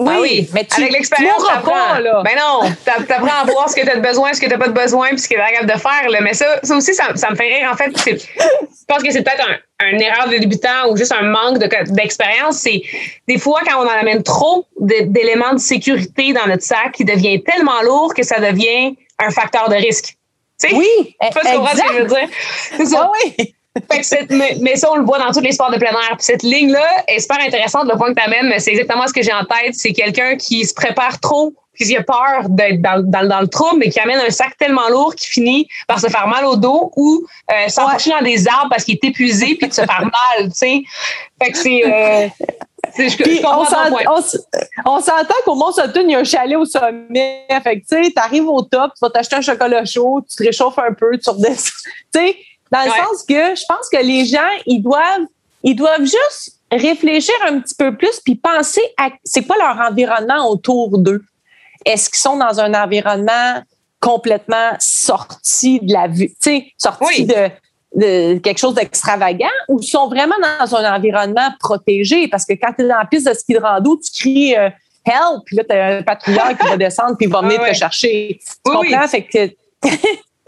oui, 0.00 0.12
ah 0.16 0.20
oui, 0.22 0.48
mais 0.54 0.64
tu, 0.64 0.80
avec 0.80 0.92
l'expérience, 0.92 1.42
là. 1.46 2.22
Ben 2.24 2.32
non, 2.38 2.70
t'apprends 2.84 3.42
à 3.42 3.44
voir 3.44 3.68
ce 3.68 3.76
que 3.76 3.82
tu 3.82 3.90
as 3.90 3.96
besoin, 3.96 4.32
ce 4.32 4.40
que 4.40 4.46
tu 4.46 4.58
pas 4.58 4.68
de 4.68 4.72
besoin, 4.72 5.08
puis 5.08 5.18
ce 5.18 5.28
que 5.28 5.34
tu 5.34 5.40
es 5.40 5.52
capable 5.52 5.70
de 5.70 5.78
faire. 5.78 6.08
Là. 6.08 6.20
Mais 6.22 6.32
ça, 6.32 6.58
ça 6.62 6.74
aussi, 6.74 6.94
ça, 6.94 7.14
ça 7.16 7.28
me 7.28 7.36
fait 7.36 7.54
rire. 7.54 7.68
En 7.70 7.76
fait, 7.76 7.92
je 8.06 8.84
pense 8.88 9.02
que 9.02 9.10
c'est 9.10 9.22
peut-être 9.22 9.46
un, 9.46 9.88
une 9.90 10.00
erreur 10.00 10.28
de 10.28 10.38
débutant 10.38 10.88
ou 10.88 10.96
juste 10.96 11.12
un 11.12 11.22
manque 11.22 11.58
d'expérience. 11.58 12.56
c'est 12.56 12.82
des 13.28 13.38
fois, 13.38 13.60
quand 13.66 13.84
on 13.84 13.86
en 13.86 14.00
amène 14.00 14.22
trop 14.22 14.66
d'éléments 14.80 15.52
de 15.52 15.58
sécurité 15.58 16.32
dans 16.32 16.46
notre 16.46 16.62
sac, 16.62 16.96
il 16.98 17.04
devient 17.04 17.42
tellement 17.42 17.82
lourd 17.82 18.14
que 18.14 18.22
ça 18.22 18.40
devient 18.40 18.96
un 19.18 19.30
facteur 19.30 19.68
de 19.68 19.74
risque. 19.74 20.16
sais? 20.56 20.74
Oui, 20.74 21.14
pas 21.20 21.28
ce 21.30 21.82
que 21.82 21.94
je 21.94 22.00
veux 22.00 22.08
dire. 22.08 22.28
C'est 22.78 22.86
ça. 22.86 23.02
Ah 23.02 23.12
oui. 23.38 23.54
Mais, 24.60 24.76
ça, 24.76 24.90
on 24.90 24.96
le 24.96 25.04
voit 25.04 25.18
dans 25.18 25.30
tous 25.32 25.40
les 25.40 25.52
sports 25.52 25.70
de 25.70 25.78
plein 25.78 25.90
air. 25.90 26.16
cette 26.18 26.42
ligne-là 26.42 27.04
est 27.06 27.20
super 27.20 27.38
intéressante, 27.40 27.88
le 27.90 27.96
point 27.96 28.12
que 28.12 28.20
tu 28.20 28.26
amènes, 28.26 28.48
mais 28.48 28.58
c'est 28.58 28.72
exactement 28.72 29.06
ce 29.06 29.12
que 29.12 29.22
j'ai 29.22 29.32
en 29.32 29.44
tête. 29.44 29.74
C'est 29.74 29.92
quelqu'un 29.92 30.36
qui 30.36 30.64
se 30.64 30.74
prépare 30.74 31.20
trop, 31.20 31.54
qui 31.76 31.96
a 31.96 32.02
peur 32.02 32.48
d'être 32.48 32.80
dans, 32.82 33.02
dans, 33.02 33.40
le 33.40 33.46
trou, 33.46 33.76
mais 33.76 33.88
qui 33.88 34.00
amène 34.00 34.18
un 34.18 34.30
sac 34.30 34.56
tellement 34.58 34.88
lourd 34.88 35.14
qu'il 35.14 35.30
finit 35.30 35.68
par 35.86 36.00
se 36.00 36.08
faire 36.08 36.26
mal 36.26 36.44
au 36.44 36.56
dos 36.56 36.92
ou 36.96 37.24
euh, 37.50 37.68
s'enfoncer 37.68 38.10
dans 38.10 38.22
des 38.22 38.46
arbres 38.48 38.68
parce 38.70 38.84
qu'il 38.84 38.94
est 38.94 39.04
épuisé 39.04 39.54
puis 39.54 39.68
de 39.68 39.72
se 39.72 39.82
faire 39.82 40.02
mal, 40.02 40.48
tu 40.48 40.54
sais. 40.54 40.82
Fait 41.42 41.52
que 41.52 41.58
c'est... 41.58 41.82
Euh, 41.86 42.28
on 44.84 45.00
s'entend 45.00 45.34
qu'au 45.44 45.54
Mont 45.54 45.70
Sutton, 45.70 46.02
il 46.04 46.10
y 46.10 46.14
a 46.16 46.18
un 46.18 46.24
chalet 46.24 46.56
au 46.56 46.64
sommet. 46.64 47.46
Fait 47.62 47.80
que, 47.80 47.86
tu 47.86 48.04
sais, 48.04 48.10
t'arrives 48.10 48.48
au 48.48 48.62
top, 48.62 48.92
tu 48.94 49.00
vas 49.00 49.10
t'acheter 49.10 49.36
un 49.36 49.42
chocolat 49.42 49.84
chaud, 49.84 50.24
tu 50.28 50.36
te 50.36 50.42
réchauffes 50.42 50.78
un 50.78 50.92
peu, 50.92 51.16
tu 51.18 51.30
redescends. 51.30 51.70
Tu 52.12 52.18
sais, 52.18 52.36
dans 52.70 52.84
le 52.84 52.90
sens 52.90 53.24
que 53.28 53.54
je 53.54 53.64
pense 53.68 53.88
que 53.92 54.02
les 54.02 54.24
gens, 54.24 54.38
ils 54.66 54.82
doivent, 54.82 55.26
ils 55.62 55.74
doivent 55.74 56.04
juste 56.04 56.60
réfléchir 56.70 57.34
un 57.48 57.60
petit 57.60 57.74
peu 57.74 57.96
plus 57.96 58.20
puis 58.24 58.36
penser 58.36 58.82
à 58.96 59.10
c'est 59.24 59.44
quoi 59.44 59.56
leur 59.58 59.76
environnement 59.90 60.48
autour 60.48 60.98
d'eux. 60.98 61.22
Est-ce 61.84 62.08
qu'ils 62.08 62.18
sont 62.18 62.36
dans 62.36 62.60
un 62.60 62.74
environnement 62.74 63.62
complètement 64.00 64.76
sorti 64.78 65.80
de 65.80 65.92
la 65.92 66.06
vue, 66.06 66.28
tu 66.28 66.36
sais, 66.40 66.72
sorti 66.78 67.24
de, 67.26 67.50
de 67.96 68.38
quelque 68.38 68.58
chose 68.58 68.74
d'extravagant 68.74 69.48
ou 69.68 69.82
sont 69.82 70.08
vraiment 70.08 70.36
dans 70.40 70.76
un 70.76 70.94
environnement 70.94 71.50
protégé? 71.58 72.28
Parce 72.28 72.44
que 72.44 72.52
quand 72.52 72.72
tu 72.74 72.84
es 72.84 72.88
dans 72.88 72.98
la 72.98 73.06
piste 73.06 73.28
de 73.28 73.34
ski 73.34 73.54
de 73.54 73.58
rando, 73.58 73.98
tu 73.98 74.12
cries 74.12 74.56
euh, 74.56 74.70
help, 75.04 75.42
puis 75.44 75.56
là, 75.56 75.64
tu 75.64 75.74
as 75.74 75.86
un 75.98 76.02
patrouilleur 76.02 76.56
qui 76.56 76.66
va 76.66 76.76
descendre 76.76 77.16
puis 77.16 77.26
il 77.26 77.32
va 77.32 77.42
venir 77.42 77.60
te 77.68 77.74
chercher. 77.74 78.38
Tu 78.64 78.72
comprends? 78.72 79.08
Fait 79.08 79.24
que 79.24 79.50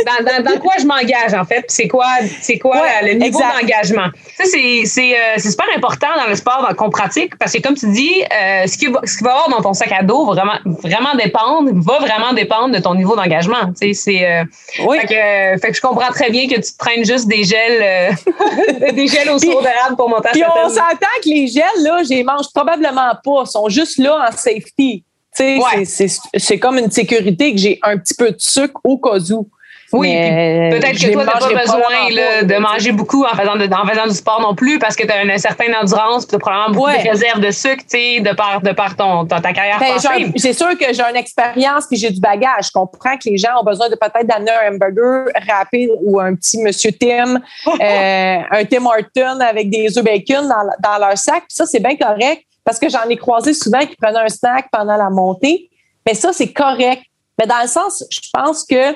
dans, 0.05 0.43
dans, 0.45 0.59
quoi 0.59 0.75
je 0.79 0.87
m'engage, 0.87 1.35
en 1.35 1.45
fait, 1.45 1.65
c'est 1.69 1.89
quoi, 1.89 2.07
c'est 2.41 2.59
quoi 2.59 2.81
le 3.03 3.15
niveau 3.15 3.41
d'engagement? 3.41 4.09
Ça, 4.37 4.45
c'est, 4.45 4.83
c'est, 4.87 5.15
euh, 5.15 5.35
c'est 5.37 5.51
super 5.51 5.67
important 5.77 6.09
dans 6.17 6.29
le 6.29 6.35
sport 6.35 6.75
qu'on 6.77 6.91
pratique 6.91 7.37
parce 7.39 7.53
que, 7.53 7.61
comme 7.61 7.75
tu 7.75 7.91
dis, 7.91 8.23
euh, 8.23 8.67
ce, 8.67 8.77
qui 8.77 8.87
va, 8.87 9.01
ce 9.05 9.19
qui 9.19 9.25
va 9.25 9.31
avoir 9.31 9.49
dans 9.51 9.63
ton 9.63 9.75
sac 9.75 9.93
à 9.93 10.03
dos 10.03 10.27
va 10.27 10.35
vraiment, 10.35 10.59
vraiment 10.83 11.15
dépendre, 11.15 11.71
va 11.75 11.99
vraiment 11.99 12.33
dépendre 12.33 12.75
de 12.75 12.81
ton 12.81 12.95
niveau 12.95 13.17
d'engagement. 13.17 13.73
Tu 13.79 13.93
sais, 13.93 13.95
c'est, 13.95 14.27
euh, 14.27 14.45
oui. 14.87 14.99
fait, 15.01 15.07
que, 15.07 15.61
fait 15.61 15.71
que 15.71 15.77
je 15.77 15.81
comprends 15.81 16.11
très 16.11 16.31
bien 16.31 16.49
que 16.49 16.61
tu 16.61 16.77
traînes 16.79 17.05
juste 17.05 17.29
des 17.29 17.45
gels, 17.45 18.17
des 18.95 19.07
gels 19.07 19.31
au 19.31 19.39
sirop 19.39 19.63
d'érable 19.63 19.97
pour 19.97 20.09
monter 20.09 20.29
à 20.29 20.33
Puis 20.33 20.43
on 20.45 20.69
s'entend 20.69 21.21
que 21.23 21.29
les 21.29 21.47
gels, 21.47 21.83
là, 21.83 22.03
je 22.03 22.11
les 22.11 22.25
mange 22.25 22.47
probablement 22.55 23.13
pas. 23.25 23.43
Ils 23.45 23.51
sont 23.51 23.69
juste 23.69 23.99
là 23.99 24.29
en 24.29 24.33
safety. 24.33 25.05
Sais, 25.35 25.59
c'est, 25.87 26.09
c'est 26.37 26.59
comme 26.59 26.77
une 26.79 26.91
sécurité 26.91 27.53
que 27.53 27.59
j'ai 27.59 27.79
un 27.83 27.97
petit 27.97 28.15
peu 28.15 28.33
de 28.33 28.39
sucre 28.39 28.79
au 28.85 28.99
cas 28.99 29.19
où. 29.31 29.49
Oui, 29.93 30.11
peut-être 30.11 30.99
que 30.99 31.13
toi, 31.13 31.23
tu 31.23 31.27
n'as 31.27 31.39
pas 31.39 31.61
besoin 31.61 32.43
de 32.43 32.59
manger 32.59 32.93
beaucoup 32.93 33.25
en 33.25 33.37
faisant, 33.37 33.55
en 33.55 33.87
faisant 33.87 34.07
du 34.07 34.15
sport 34.15 34.41
non 34.41 34.55
plus 34.55 34.79
parce 34.79 34.97
que 34.97 35.05
tu 35.05 35.11
as 35.11 35.23
une 35.23 35.37
certaine 35.39 35.75
endurance 35.75 36.27
tu 36.27 36.35
as 36.35 36.39
probablement 36.39 36.75
beaucoup 36.75 36.91
de 36.91 37.09
réserves 37.09 37.41
de 37.41 37.51
sucre 37.51 37.85
de 37.93 38.35
par, 38.35 38.61
de 38.61 38.73
par 38.73 38.97
ton, 38.97 39.27
ta, 39.27 39.41
carrière 39.41 39.79
ben, 39.79 40.33
C'est 40.37 40.53
sûr 40.53 40.77
que 40.79 40.93
j'ai 40.93 41.03
une 41.03 41.17
expérience 41.17 41.87
puis 41.87 41.97
j'ai 41.97 42.11
du 42.11 42.21
bagage. 42.21 42.67
Je 42.67 42.71
comprends 42.73 43.17
que 43.17 43.29
les 43.29 43.37
gens 43.37 43.61
ont 43.61 43.65
besoin 43.65 43.89
de 43.89 43.97
peut-être 43.97 44.27
d'amener 44.27 44.51
un 44.51 44.75
hamburger 44.75 45.27
rapide 45.49 45.91
ou 46.03 46.21
un 46.21 46.35
petit 46.35 46.63
Monsieur 46.63 46.93
Tim, 46.93 47.37
euh, 47.67 48.39
un 48.51 48.65
Tim 48.65 48.87
Horton 48.87 49.41
avec 49.41 49.71
des 49.71 49.97
œufs 49.99 50.05
bacon 50.05 50.49
dans, 50.49 50.91
dans 50.91 50.99
leur 50.99 51.19
sac. 51.19 51.41
Puis 51.41 51.57
ça, 51.57 51.67
c'est 51.67 51.81
bien 51.81 51.97
correct 51.97 52.45
parce 52.65 52.79
que 52.79 52.89
j'en 52.89 53.09
ai 53.09 53.17
croisé 53.17 53.55
souvent 53.55 53.81
qui 53.81 53.97
prenaient 53.97 54.21
un 54.21 54.29
snack 54.29 54.67
pendant 54.71 54.97
la 54.97 55.11
montée. 55.11 55.69
Mais 56.07 56.15
ça, 56.15 56.33
c'est 56.33 56.53
correct. 56.53 57.03
Mais 57.39 57.47
dans 57.47 57.61
le 57.61 57.69
sens, 57.69 58.05
je 58.11 58.21
pense 58.33 58.65
que 58.65 58.95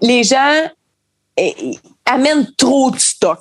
les 0.00 0.24
gens 0.24 0.70
eh, 1.36 1.54
amènent 2.04 2.48
trop 2.56 2.90
de 2.90 2.98
stock. 2.98 3.40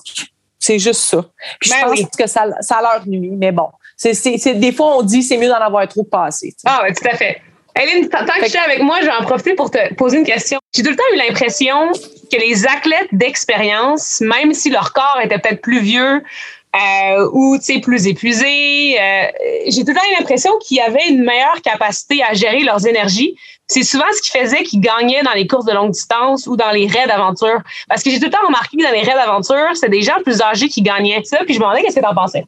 C'est 0.59 0.79
juste 0.79 1.01
ça. 1.01 1.25
Puis 1.59 1.71
je 1.71 1.75
ben 1.75 1.89
pense 1.89 2.15
que 2.17 2.27
ça, 2.27 2.45
ça 2.61 2.81
leur 2.81 3.07
nuit, 3.07 3.31
mais 3.31 3.51
bon. 3.51 3.69
C'est, 3.97 4.55
des 4.55 4.71
fois, 4.71 4.97
on 4.97 5.01
dit 5.01 5.23
c'est 5.23 5.37
mieux 5.37 5.47
d'en 5.47 5.55
avoir 5.55 5.87
trop 5.87 6.03
passé. 6.03 6.53
Ah 6.65 6.81
oui, 6.83 6.93
tout 6.93 7.07
à 7.07 7.15
fait. 7.15 7.41
Hélène, 7.79 8.09
tant 8.09 8.25
que 8.25 8.49
tu 8.49 8.57
es 8.57 8.59
avec 8.59 8.81
moi, 8.81 8.97
je 8.99 9.05
vais 9.05 9.13
en 9.13 9.23
profiter 9.23 9.53
pour 9.53 9.71
te 9.71 9.93
poser 9.93 10.17
une 10.17 10.25
question. 10.25 10.59
J'ai 10.75 10.83
tout 10.83 10.89
le 10.89 10.95
temps 10.95 11.03
eu 11.13 11.17
l'impression 11.17 11.91
que 12.31 12.37
les 12.37 12.65
athlètes 12.67 13.09
d'expérience, 13.11 14.21
même 14.21 14.53
si 14.53 14.69
leur 14.69 14.91
corps 14.93 15.19
était 15.23 15.37
peut-être 15.37 15.61
plus 15.61 15.79
vieux, 15.79 16.21
euh, 16.75 17.29
ou 17.33 17.57
plus 17.81 18.07
épuisés. 18.07 18.97
Euh, 18.99 19.27
j'ai 19.67 19.83
tout 19.83 19.91
le 19.91 19.95
temps 19.95 20.07
eu 20.11 20.19
l'impression 20.19 20.51
qu'ils 20.59 20.79
avaient 20.79 21.09
une 21.09 21.23
meilleure 21.23 21.61
capacité 21.61 22.23
à 22.23 22.33
gérer 22.33 22.61
leurs 22.61 22.85
énergies. 22.87 23.35
C'est 23.71 23.83
souvent 23.83 24.03
ce 24.13 24.21
qui 24.21 24.37
faisait 24.37 24.63
qu'ils 24.63 24.81
gagnaient 24.81 25.23
dans 25.23 25.31
les 25.31 25.47
courses 25.47 25.63
de 25.63 25.71
longue 25.71 25.91
distance 25.91 26.45
ou 26.45 26.57
dans 26.57 26.71
les 26.71 26.87
raids 26.87 27.07
d'aventure. 27.07 27.61
Parce 27.87 28.03
que 28.03 28.09
j'ai 28.09 28.19
tout 28.19 28.25
le 28.25 28.31
temps 28.31 28.45
remarqué 28.45 28.75
que 28.75 28.83
dans 28.83 28.91
les 28.91 29.01
raids 29.01 29.13
d'aventure, 29.13 29.69
c'est 29.75 29.87
des 29.87 30.01
gens 30.01 30.21
plus 30.25 30.41
âgés 30.41 30.67
qui 30.67 30.81
gagnaient 30.81 31.23
ça. 31.23 31.37
Puis 31.45 31.53
je 31.53 31.59
me 31.59 31.63
demandais 31.63 31.81
qu'est-ce 31.81 31.95
que 31.95 32.01
tu 32.01 32.05
en 32.05 32.13
pensais. 32.13 32.45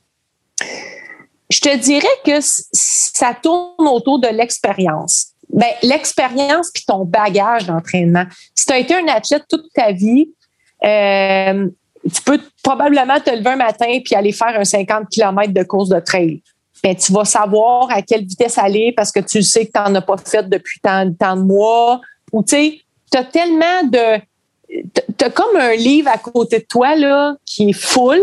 Je 1.50 1.60
te 1.62 1.78
dirais 1.78 2.06
que 2.26 2.40
ça 2.42 3.34
tourne 3.42 3.88
autour 3.88 4.20
de 4.20 4.28
l'expérience. 4.28 5.28
Ben, 5.48 5.70
l'expérience 5.82 6.70
puis 6.74 6.84
ton 6.86 7.06
bagage 7.06 7.68
d'entraînement. 7.68 8.26
Si 8.54 8.66
tu 8.66 8.74
as 8.74 8.80
été 8.80 8.94
un 8.94 9.08
athlète 9.08 9.44
toute 9.48 9.72
ta 9.74 9.94
vie, 9.94 10.30
euh, 10.84 11.70
tu 12.14 12.22
peux 12.26 12.40
probablement 12.62 13.22
te 13.22 13.30
lever 13.30 13.52
un 13.52 13.56
matin 13.56 14.00
puis 14.04 14.14
aller 14.14 14.34
faire 14.34 14.60
un 14.60 14.66
50 14.66 15.08
km 15.10 15.54
de 15.54 15.64
course 15.64 15.88
de 15.88 16.02
trail. 16.02 16.42
Ben, 16.84 16.96
tu 16.96 17.14
vas 17.14 17.26
savoir 17.26 17.90
à 17.90 18.02
quelle 18.02 18.26
vitesse 18.26 18.58
aller 18.58 18.92
parce 18.96 19.12
que 19.12 19.22
tu 19.22 19.42
sais 19.42 19.66
que 19.66 19.72
tu 19.72 19.80
n'en 19.80 19.96
as 19.96 20.02
pas 20.02 20.18
fait 20.18 20.48
depuis 20.48 20.80
tant, 20.82 21.12
tant 21.14 21.38
de 21.38 21.44
mois. 21.44 22.02
Ou 22.32 22.44
tu 22.44 22.50
sais, 22.50 22.82
tu 23.12 23.18
as 23.18 23.24
tellement 23.24 23.84
de. 23.84 24.20
Tu 24.68 25.26
as 25.26 25.30
comme 25.30 25.56
un 25.56 25.76
livre 25.76 26.10
à 26.10 26.18
côté 26.18 26.60
de 26.60 26.66
toi 26.68 26.96
là, 26.96 27.36
qui 27.46 27.70
est 27.70 27.74
full, 27.74 28.20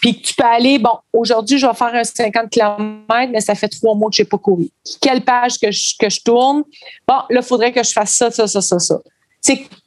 puis 0.00 0.20
tu 0.20 0.34
peux 0.34 0.44
aller, 0.44 0.78
bon, 0.78 0.98
aujourd'hui, 1.12 1.58
je 1.58 1.66
vais 1.66 1.74
faire 1.74 1.94
un 1.94 2.04
50 2.04 2.50
km, 2.50 3.04
mais 3.30 3.40
ça 3.40 3.54
fait 3.54 3.68
trois 3.68 3.94
mois 3.94 4.10
que 4.10 4.16
je 4.16 4.22
n'ai 4.22 4.28
pas 4.28 4.38
couru. 4.38 4.68
Quelle 5.00 5.22
page 5.22 5.58
que 5.58 5.70
je, 5.70 5.94
que 5.98 6.10
je 6.10 6.20
tourne? 6.22 6.62
Bon, 7.06 7.20
là, 7.30 7.40
il 7.40 7.42
faudrait 7.42 7.72
que 7.72 7.82
je 7.82 7.92
fasse 7.92 8.14
ça, 8.14 8.30
ça, 8.30 8.46
ça, 8.46 8.60
ça, 8.60 8.78
ça. 8.78 8.98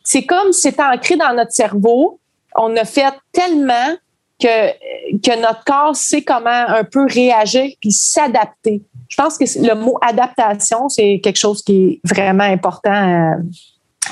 C'est 0.03 0.23
comme 0.23 0.51
c'est 0.51 0.79
ancré 0.79 1.15
dans 1.15 1.33
notre 1.35 1.51
cerveau 1.51 2.19
on 2.55 2.75
a 2.75 2.85
fait 2.85 3.13
tellement 3.31 3.95
que, 4.41 5.41
notre 5.41 5.63
corps 5.63 5.95
sait 5.95 6.21
comment 6.21 6.49
un 6.49 6.83
peu 6.83 7.05
réagir 7.05 7.71
puis 7.79 7.91
s'adapter. 7.91 8.81
Je 9.09 9.15
pense 9.15 9.37
que 9.37 9.45
le 9.59 9.75
mot 9.75 9.97
adaptation, 10.01 10.89
c'est 10.89 11.19
quelque 11.23 11.39
chose 11.39 11.63
qui 11.63 11.75
est 11.75 11.99
vraiment 12.03 12.43
important 12.43 13.35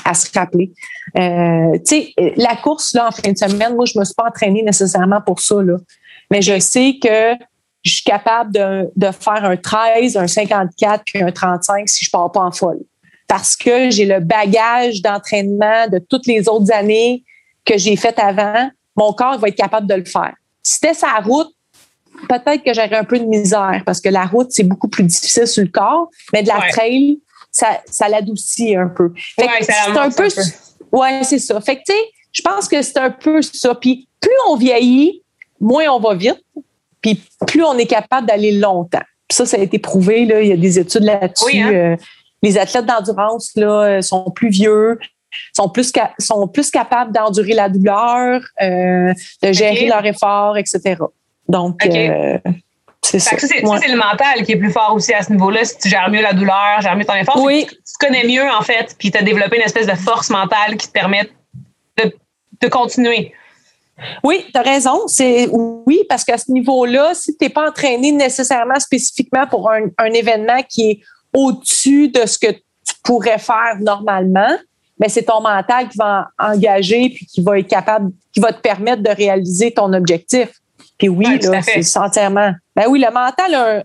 à, 0.04 0.14
se 0.14 0.26
rappeler. 0.34 0.72
Euh, 1.18 1.72
tu 1.86 2.12
sais, 2.12 2.14
la 2.36 2.56
course, 2.56 2.94
là, 2.94 3.08
en 3.08 3.10
fin 3.10 3.32
de 3.32 3.36
semaine, 3.36 3.74
moi, 3.74 3.84
je 3.86 3.98
me 3.98 4.04
suis 4.04 4.14
pas 4.14 4.28
entraînée 4.28 4.62
nécessairement 4.62 5.20
pour 5.20 5.40
ça, 5.40 5.62
là. 5.62 5.76
Mais 6.30 6.42
je 6.42 6.58
sais 6.58 6.98
que 7.02 7.34
je 7.82 7.92
suis 7.94 8.04
capable 8.04 8.52
de, 8.52 8.90
de 8.94 9.10
faire 9.10 9.44
un 9.44 9.56
13, 9.56 10.16
un 10.16 10.26
54 10.26 11.02
puis 11.04 11.22
un 11.22 11.32
35 11.32 11.88
si 11.88 12.04
je 12.04 12.10
pars 12.10 12.30
pas 12.30 12.40
en 12.40 12.52
folle. 12.52 12.80
Parce 13.26 13.56
que 13.56 13.90
j'ai 13.90 14.06
le 14.06 14.20
bagage 14.20 15.02
d'entraînement 15.02 15.88
de 15.88 15.98
toutes 15.98 16.26
les 16.26 16.48
autres 16.48 16.72
années 16.72 17.24
que 17.64 17.78
j'ai 17.78 17.96
fait 17.96 18.18
avant, 18.18 18.70
mon 18.96 19.12
corps 19.12 19.38
va 19.38 19.48
être 19.48 19.56
capable 19.56 19.86
de 19.86 19.94
le 19.94 20.04
faire. 20.04 20.34
Si 20.62 20.74
c'était 20.74 20.94
sa 20.94 21.14
route, 21.18 21.50
peut-être 22.28 22.62
que 22.62 22.74
j'aurais 22.74 22.96
un 22.96 23.04
peu 23.04 23.18
de 23.18 23.24
misère 23.24 23.82
parce 23.86 24.00
que 24.00 24.08
la 24.08 24.24
route, 24.24 24.48
c'est 24.50 24.64
beaucoup 24.64 24.88
plus 24.88 25.04
difficile 25.04 25.46
sur 25.46 25.62
le 25.62 25.70
corps, 25.70 26.10
mais 26.32 26.42
de 26.42 26.48
la 26.48 26.60
trail, 26.70 27.20
ça, 27.50 27.80
ça 27.86 28.08
l'adoucit 28.08 28.76
un 28.76 28.88
peu. 28.88 29.12
Ouais, 29.38 29.48
c'est 29.60 29.98
un 29.98 30.10
peu. 30.10 30.28
Ouais, 30.92 31.22
c'est 31.24 31.38
ça. 31.38 31.60
Fait 31.60 31.76
que, 31.76 31.82
tu 31.86 31.92
sais, 31.92 32.04
je 32.32 32.42
pense 32.42 32.68
que 32.68 32.82
c'est 32.82 32.98
un 32.98 33.10
peu 33.10 33.42
ça. 33.42 33.74
Puis 33.74 34.08
plus 34.20 34.30
on 34.48 34.56
vieillit, 34.56 35.22
moins 35.60 35.88
on 35.90 36.00
va 36.00 36.14
vite, 36.14 36.42
puis 37.00 37.22
plus 37.46 37.62
on 37.64 37.76
est 37.78 37.86
capable 37.86 38.26
d'aller 38.26 38.52
longtemps. 38.52 39.02
Puis 39.28 39.36
ça, 39.36 39.46
ça 39.46 39.56
a 39.56 39.60
été 39.60 39.78
prouvé. 39.78 40.26
Là, 40.26 40.42
il 40.42 40.48
y 40.48 40.52
a 40.52 40.56
des 40.56 40.78
études 40.78 41.04
là-dessus. 41.04 41.58
Hein? 41.58 41.72
Euh, 41.72 41.96
les 42.42 42.58
athlètes 42.58 42.86
d'endurance 42.86 43.52
là, 43.56 44.00
sont 44.02 44.30
plus 44.30 44.48
vieux, 44.48 44.98
sont 45.52 45.68
plus, 45.68 45.92
sont 46.18 46.48
plus 46.48 46.70
capables 46.70 47.12
d'endurer 47.12 47.54
la 47.54 47.68
douleur, 47.68 48.42
euh, 48.62 49.12
de 49.42 49.52
gérer 49.52 49.86
leur 49.86 50.04
effort, 50.04 50.56
etc. 50.56 50.96
Donc, 51.48 51.84
euh, 51.86 52.38
c'est 53.02 53.18
ça. 53.18 53.36
c'est 53.38 53.60
le 53.62 53.96
mental 53.96 54.44
qui 54.44 54.52
est 54.52 54.56
plus 54.56 54.70
fort 54.70 54.94
aussi 54.94 55.12
à 55.12 55.22
ce 55.22 55.32
niveau-là. 55.32 55.64
Si 55.64 55.78
tu 55.78 55.88
gères 55.88 56.10
mieux 56.10 56.22
la 56.22 56.32
douleur, 56.32 56.80
gères 56.80 56.96
mieux 56.96 57.04
ton 57.04 57.14
effort, 57.14 57.40
oui. 57.42 57.66
tu, 57.68 58.06
connais 58.06 58.24
mieux, 58.24 58.48
en 58.48 58.62
fait, 58.62 58.94
puis 58.98 59.10
tu 59.10 59.18
as 59.18 59.22
développé 59.22 59.56
une 59.56 59.62
espèce 59.62 59.86
de 59.86 59.94
force 59.94 60.30
mentale 60.30 60.76
qui 60.76 60.86
te 60.86 60.92
permet 60.92 61.28
de, 61.98 62.12
de 62.60 62.68
continuer. 62.68 63.32
Oui, 64.22 64.46
tu 64.52 64.58
as 64.58 64.62
raison. 64.62 65.06
C'est 65.06 65.48
oui, 65.50 66.04
parce 66.08 66.24
qu'à 66.24 66.38
ce 66.38 66.50
niveau-là, 66.52 67.12
si 67.14 67.36
tu 67.36 67.44
n'es 67.44 67.50
pas 67.50 67.68
entraîné 67.68 68.12
nécessairement 68.12 68.78
spécifiquement 68.78 69.46
pour 69.46 69.70
un, 69.70 69.86
un 69.98 70.12
événement 70.12 70.62
qui 70.68 70.90
est 70.90 71.00
au-dessus 71.34 72.08
de 72.08 72.26
ce 72.26 72.38
que 72.38 72.52
tu 72.52 72.94
pourrais 73.04 73.38
faire 73.38 73.76
normalement, 73.80 74.56
mais 75.00 75.08
c'est 75.08 75.24
ton 75.24 75.40
mental 75.40 75.88
qui 75.88 75.96
va 75.96 76.28
engager 76.38 77.08
puis 77.08 77.26
qui 77.26 77.42
va 77.42 77.58
être 77.58 77.66
capable, 77.66 78.12
qui 78.32 78.38
va 78.38 78.52
te 78.52 78.60
permettre 78.60 79.02
de 79.02 79.10
réaliser 79.10 79.72
ton 79.72 79.92
objectif. 79.94 80.50
Puis 80.98 81.08
oui, 81.08 81.38
là, 81.40 81.62
c'est 81.62 81.96
entièrement. 81.96 82.52
Ben 82.76 82.84
oui, 82.88 83.02
le 83.04 83.10
mental 83.10 83.84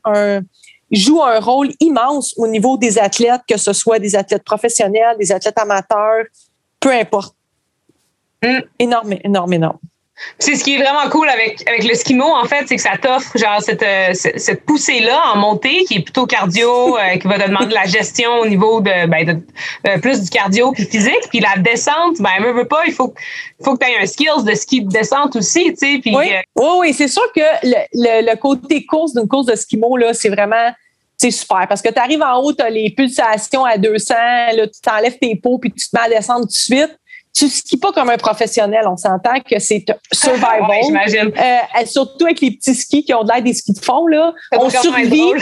joue 0.91 1.23
un 1.23 1.39
rôle 1.39 1.69
immense 1.79 2.33
au 2.37 2.47
niveau 2.47 2.77
des 2.77 2.99
athlètes, 2.99 3.41
que 3.47 3.57
ce 3.57 3.71
soit 3.71 3.97
des 3.97 4.15
athlètes 4.15 4.43
professionnels, 4.43 5.15
des 5.17 5.31
athlètes 5.31 5.57
amateurs, 5.57 6.25
peu 6.79 6.91
importe. 6.91 7.35
Mm. 8.43 8.59
Énorme, 8.77 9.13
énorme, 9.23 9.53
énorme. 9.53 9.79
C'est 10.39 10.55
ce 10.55 10.63
qui 10.63 10.75
est 10.75 10.77
vraiment 10.77 11.09
cool 11.09 11.27
avec, 11.27 11.67
avec 11.67 11.83
le 11.83 11.93
skimo, 11.93 12.23
en 12.23 12.45
fait, 12.45 12.65
c'est 12.67 12.77
que 12.77 12.81
ça 12.81 12.97
t'offre 13.01 13.37
genre 13.37 13.61
cette, 13.61 13.83
euh, 13.83 14.13
cette 14.13 14.65
poussée-là 14.65 15.21
en 15.33 15.37
montée 15.37 15.83
qui 15.85 15.95
est 15.95 16.01
plutôt 16.01 16.25
cardio, 16.25 16.97
euh, 16.97 17.17
qui 17.17 17.27
va 17.27 17.37
te 17.37 17.47
demander 17.47 17.67
de 17.67 17.73
la 17.73 17.85
gestion 17.85 18.31
au 18.39 18.45
niveau 18.45 18.79
de, 18.79 19.07
ben, 19.07 19.25
de, 19.25 19.41
euh, 19.87 19.97
plus 19.99 20.21
du 20.21 20.29
cardio 20.29 20.71
puis 20.71 20.85
physique. 20.85 21.27
Puis 21.29 21.41
la 21.41 21.61
descente, 21.61 22.19
ben, 22.19 22.31
veut, 22.41 22.53
veut 22.53 22.67
pas, 22.67 22.83
il 22.87 22.93
faut, 22.93 23.13
faut 23.61 23.75
que 23.75 23.83
tu 23.83 23.91
aies 23.91 23.97
un 24.01 24.05
skills 24.05 24.45
de 24.45 24.55
ski 24.55 24.81
de 24.83 24.89
descente 24.89 25.35
aussi, 25.35 25.73
tu 25.73 26.01
sais. 26.01 26.01
oui, 26.05 26.31
oui, 26.55 26.67
oui 26.79 26.93
c'est 26.93 27.09
sûr 27.09 27.29
que 27.35 27.41
le, 27.63 28.25
le, 28.25 28.35
côté 28.35 28.85
course 28.85 29.13
d'une 29.13 29.27
course 29.27 29.47
de 29.47 29.55
skimo, 29.55 29.97
là, 29.97 30.13
c'est 30.13 30.29
vraiment 30.29 30.71
c'est 31.17 31.31
super 31.31 31.65
parce 31.67 31.81
que 31.81 31.89
tu 31.89 31.99
arrives 31.99 32.21
en 32.21 32.41
haut, 32.41 32.53
tu 32.53 32.61
as 32.61 32.69
les 32.69 32.89
pulsations 32.89 33.65
à 33.65 33.77
200, 33.77 34.13
là, 34.53 34.67
tu 34.67 34.81
t'enlèves 34.81 35.17
tes 35.17 35.35
pots 35.35 35.59
puis 35.59 35.71
tu 35.71 35.89
te 35.89 35.95
mets 35.95 36.03
à 36.03 36.09
descendre 36.09 36.41
tout 36.41 36.47
de 36.47 36.51
suite 36.51 36.99
tu 37.35 37.49
skis 37.49 37.77
pas 37.77 37.91
comme 37.91 38.09
un 38.09 38.17
professionnel. 38.17 38.85
On 38.87 38.95
s'entend 38.95 39.39
que 39.41 39.59
c'est 39.59 39.85
survival. 40.11 40.61
ouais, 40.69 40.81
j'imagine. 40.85 41.31
Euh, 41.37 41.85
surtout 41.85 42.25
avec 42.25 42.39
les 42.41 42.51
petits 42.51 42.73
skis 42.73 43.03
qui 43.03 43.13
ont 43.13 43.23
de 43.23 43.31
l'air 43.31 43.43
des 43.43 43.53
skis 43.53 43.73
de 43.73 43.79
fond, 43.79 44.07
là. 44.07 44.33
On 44.53 44.69
survit. 44.69 45.33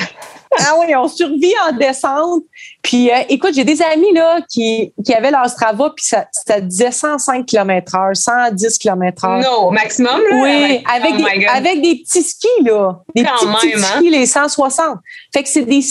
Ah 0.60 0.76
oui, 0.80 0.96
on 0.96 1.08
survit 1.08 1.54
en 1.68 1.76
descente. 1.76 2.44
Puis 2.82 3.12
euh, 3.12 3.16
écoute, 3.30 3.54
j'ai 3.54 3.63
des 3.63 3.82
amis 3.82 4.13
là 4.13 4.39
qui, 4.50 4.94
qui 5.04 5.13
avaient 5.13 5.32
leur 5.32 5.48
Strava, 5.50 5.92
puis 5.96 6.06
ça, 6.06 6.26
ça 6.32 6.60
disait 6.60 6.92
105 6.92 7.46
km 7.46 7.94
h 7.94 8.16
110 8.16 8.78
km 8.78 9.26
h 9.26 9.44
Non, 9.44 9.72
maximum, 9.72 10.20
là? 10.30 10.42
Oui, 10.42 10.84
avec, 10.94 11.13
oh 11.13 11.18
des, 11.18 11.46
avec 11.46 11.82
des 11.82 11.96
petits 11.96 12.24
skis, 12.24 12.48
là. 12.63 13.00
Des 13.16 13.24
petits, 13.24 13.46
petits 13.46 13.74
hein? 13.76 14.00
skis, 14.00 14.10
les 14.10 14.26
160. 14.26 14.98
Fait 15.34 15.44
que 15.44 15.50
c'est 15.50 15.66
des, 15.66 15.82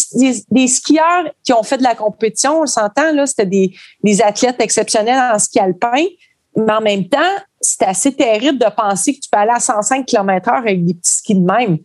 des, 0.50 0.68
skieurs 0.68 1.30
qui 1.44 1.52
ont 1.52 1.62
fait 1.62 1.78
de 1.78 1.82
la 1.82 1.94
compétition, 1.94 2.60
on 2.60 2.66
s'entend, 2.66 3.12
là. 3.12 3.26
C'était 3.26 3.46
des, 3.46 3.74
des 4.02 4.22
athlètes 4.22 4.60
exceptionnels 4.60 5.32
en 5.34 5.38
ski 5.38 5.58
alpin. 5.58 6.04
Mais 6.54 6.72
en 6.72 6.82
même 6.82 7.08
temps, 7.08 7.18
c'est 7.60 7.84
assez 7.84 8.12
terrible 8.12 8.58
de 8.58 8.66
penser 8.76 9.14
que 9.14 9.20
tu 9.20 9.28
peux 9.30 9.38
aller 9.38 9.52
à 9.54 9.60
105 9.60 10.04
km 10.04 10.50
h 10.50 10.58
avec 10.58 10.84
des 10.84 10.94
petits 10.94 11.12
skis 11.12 11.34
de 11.34 11.40
même. 11.40 11.78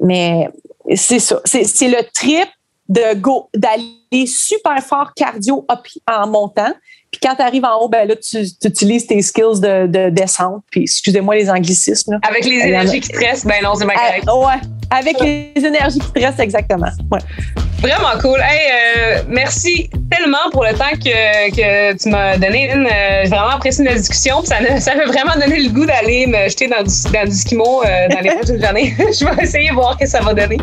Mais 0.00 0.48
c'est 0.94 1.20
ça. 1.20 1.40
C'est 1.44 1.88
le 1.88 2.02
trip 2.12 2.48
de 2.88 3.14
go 3.14 3.48
d'aller 3.54 4.26
super 4.26 4.78
fort 4.82 5.12
cardio 5.14 5.66
en 6.10 6.26
montant. 6.26 6.72
Puis 7.10 7.20
quand 7.22 7.36
tu 7.36 7.42
arrives 7.42 7.64
en 7.64 7.80
haut, 7.80 7.88
ben 7.88 8.08
là, 8.08 8.16
tu, 8.16 8.38
utilises 8.64 9.06
tes 9.06 9.22
skills 9.22 9.60
de, 9.60 10.10
descente. 10.10 10.62
Puis 10.70 10.82
excusez-moi 10.82 11.36
les 11.36 11.48
anglicismes. 11.48 12.18
Avec 12.28 12.44
les 12.44 12.58
énergies 12.58 13.00
qui 13.00 13.08
te 13.08 13.18
restent, 13.18 13.46
ben 13.46 13.62
non, 13.62 13.74
c'est 13.74 13.86
pas 13.86 13.94
ah, 13.96 14.20
correct. 14.20 14.26
ouais, 14.26 14.68
avec 14.90 15.20
les 15.20 15.64
énergies 15.64 16.00
qui 16.00 16.12
te 16.12 16.20
restent, 16.20 16.40
exactement. 16.40 16.90
Ouais. 17.10 17.20
Vraiment 17.78 18.18
cool. 18.20 18.40
Hey, 18.40 18.70
euh, 18.72 19.22
merci 19.28 19.88
tellement 20.24 20.50
pour 20.52 20.64
le 20.64 20.72
temps 20.72 20.92
que, 20.92 21.50
que 21.50 21.92
tu 21.96 22.08
m'as 22.08 22.36
donné. 22.36 22.70
Euh, 22.70 23.20
j'ai 23.24 23.28
vraiment 23.28 23.50
apprécié 23.50 23.84
notre 23.84 23.98
discussion. 23.98 24.42
Ça, 24.44 24.56
ça 24.80 24.94
m'a 24.94 25.04
vraiment 25.04 25.34
donné 25.34 25.60
le 25.60 25.70
goût 25.70 25.84
d'aller 25.84 26.26
me 26.26 26.48
jeter 26.48 26.68
dans 26.68 26.82
du, 26.82 27.12
dans 27.12 27.24
du 27.28 27.36
skimo 27.36 27.82
euh, 27.82 28.08
dans 28.08 28.20
les 28.20 28.30
prochaines 28.30 28.64
années. 28.70 28.94
Je 28.98 29.24
vais 29.24 29.42
essayer 29.42 29.68
de 29.68 29.74
voir 29.74 29.94
ce 29.94 30.04
que 30.04 30.06
ça 30.06 30.20
va 30.20 30.32
donner. 30.32 30.58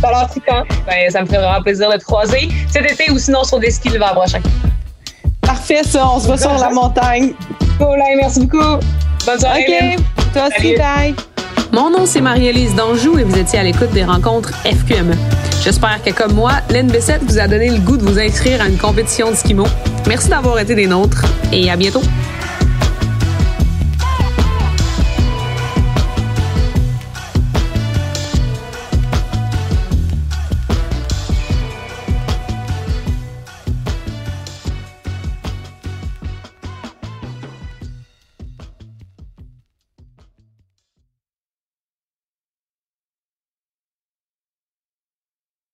Ça 0.00 0.08
a 0.08 0.64
Ben, 0.86 1.10
ça 1.10 1.22
me 1.22 1.26
fait 1.26 1.38
vraiment 1.38 1.62
plaisir 1.62 1.90
de 1.90 1.96
te 1.96 2.04
croiser 2.04 2.48
cet 2.70 2.90
été 2.90 3.10
ou 3.10 3.18
sinon 3.18 3.44
sur 3.44 3.58
des 3.58 3.70
skis 3.70 3.88
l'hiver 3.88 4.12
prochain. 4.12 4.40
Parfait, 5.40 5.82
ça. 5.84 6.06
On 6.08 6.20
se 6.20 6.26
voit 6.26 6.38
sur 6.38 6.52
la 6.52 6.70
montagne. 6.70 7.32
Cool, 7.78 7.98
merci 8.16 8.40
beaucoup. 8.40 8.80
Bonne 9.24 9.40
soirée. 9.40 9.96
OK. 9.96 10.32
Toi 10.32 10.48
aussi, 10.48 10.76
bye. 10.76 11.14
Mon 11.72 11.90
nom, 11.90 12.06
c'est 12.06 12.20
Marie-Élise 12.20 12.74
Danjou 12.74 13.18
et 13.18 13.24
vous 13.24 13.38
étiez 13.38 13.58
à 13.58 13.62
l'écoute 13.62 13.92
des 13.92 14.04
rencontres 14.04 14.52
FQME. 14.64 15.14
J'espère 15.62 16.00
que, 16.02 16.10
comme 16.10 16.32
moi, 16.34 16.52
l'NB7 16.70 17.20
vous 17.22 17.38
a 17.38 17.48
donné 17.48 17.70
le 17.70 17.78
goût 17.78 17.96
de 17.96 18.04
vous 18.04 18.18
inscrire 18.18 18.62
à 18.62 18.68
une 18.68 18.78
compétition 18.78 19.30
de 19.30 19.36
skimo. 19.36 19.66
Merci 20.06 20.28
d'avoir 20.28 20.58
été 20.58 20.74
des 20.74 20.86
nôtres 20.86 21.24
et 21.52 21.70
à 21.70 21.76
bientôt. 21.76 22.02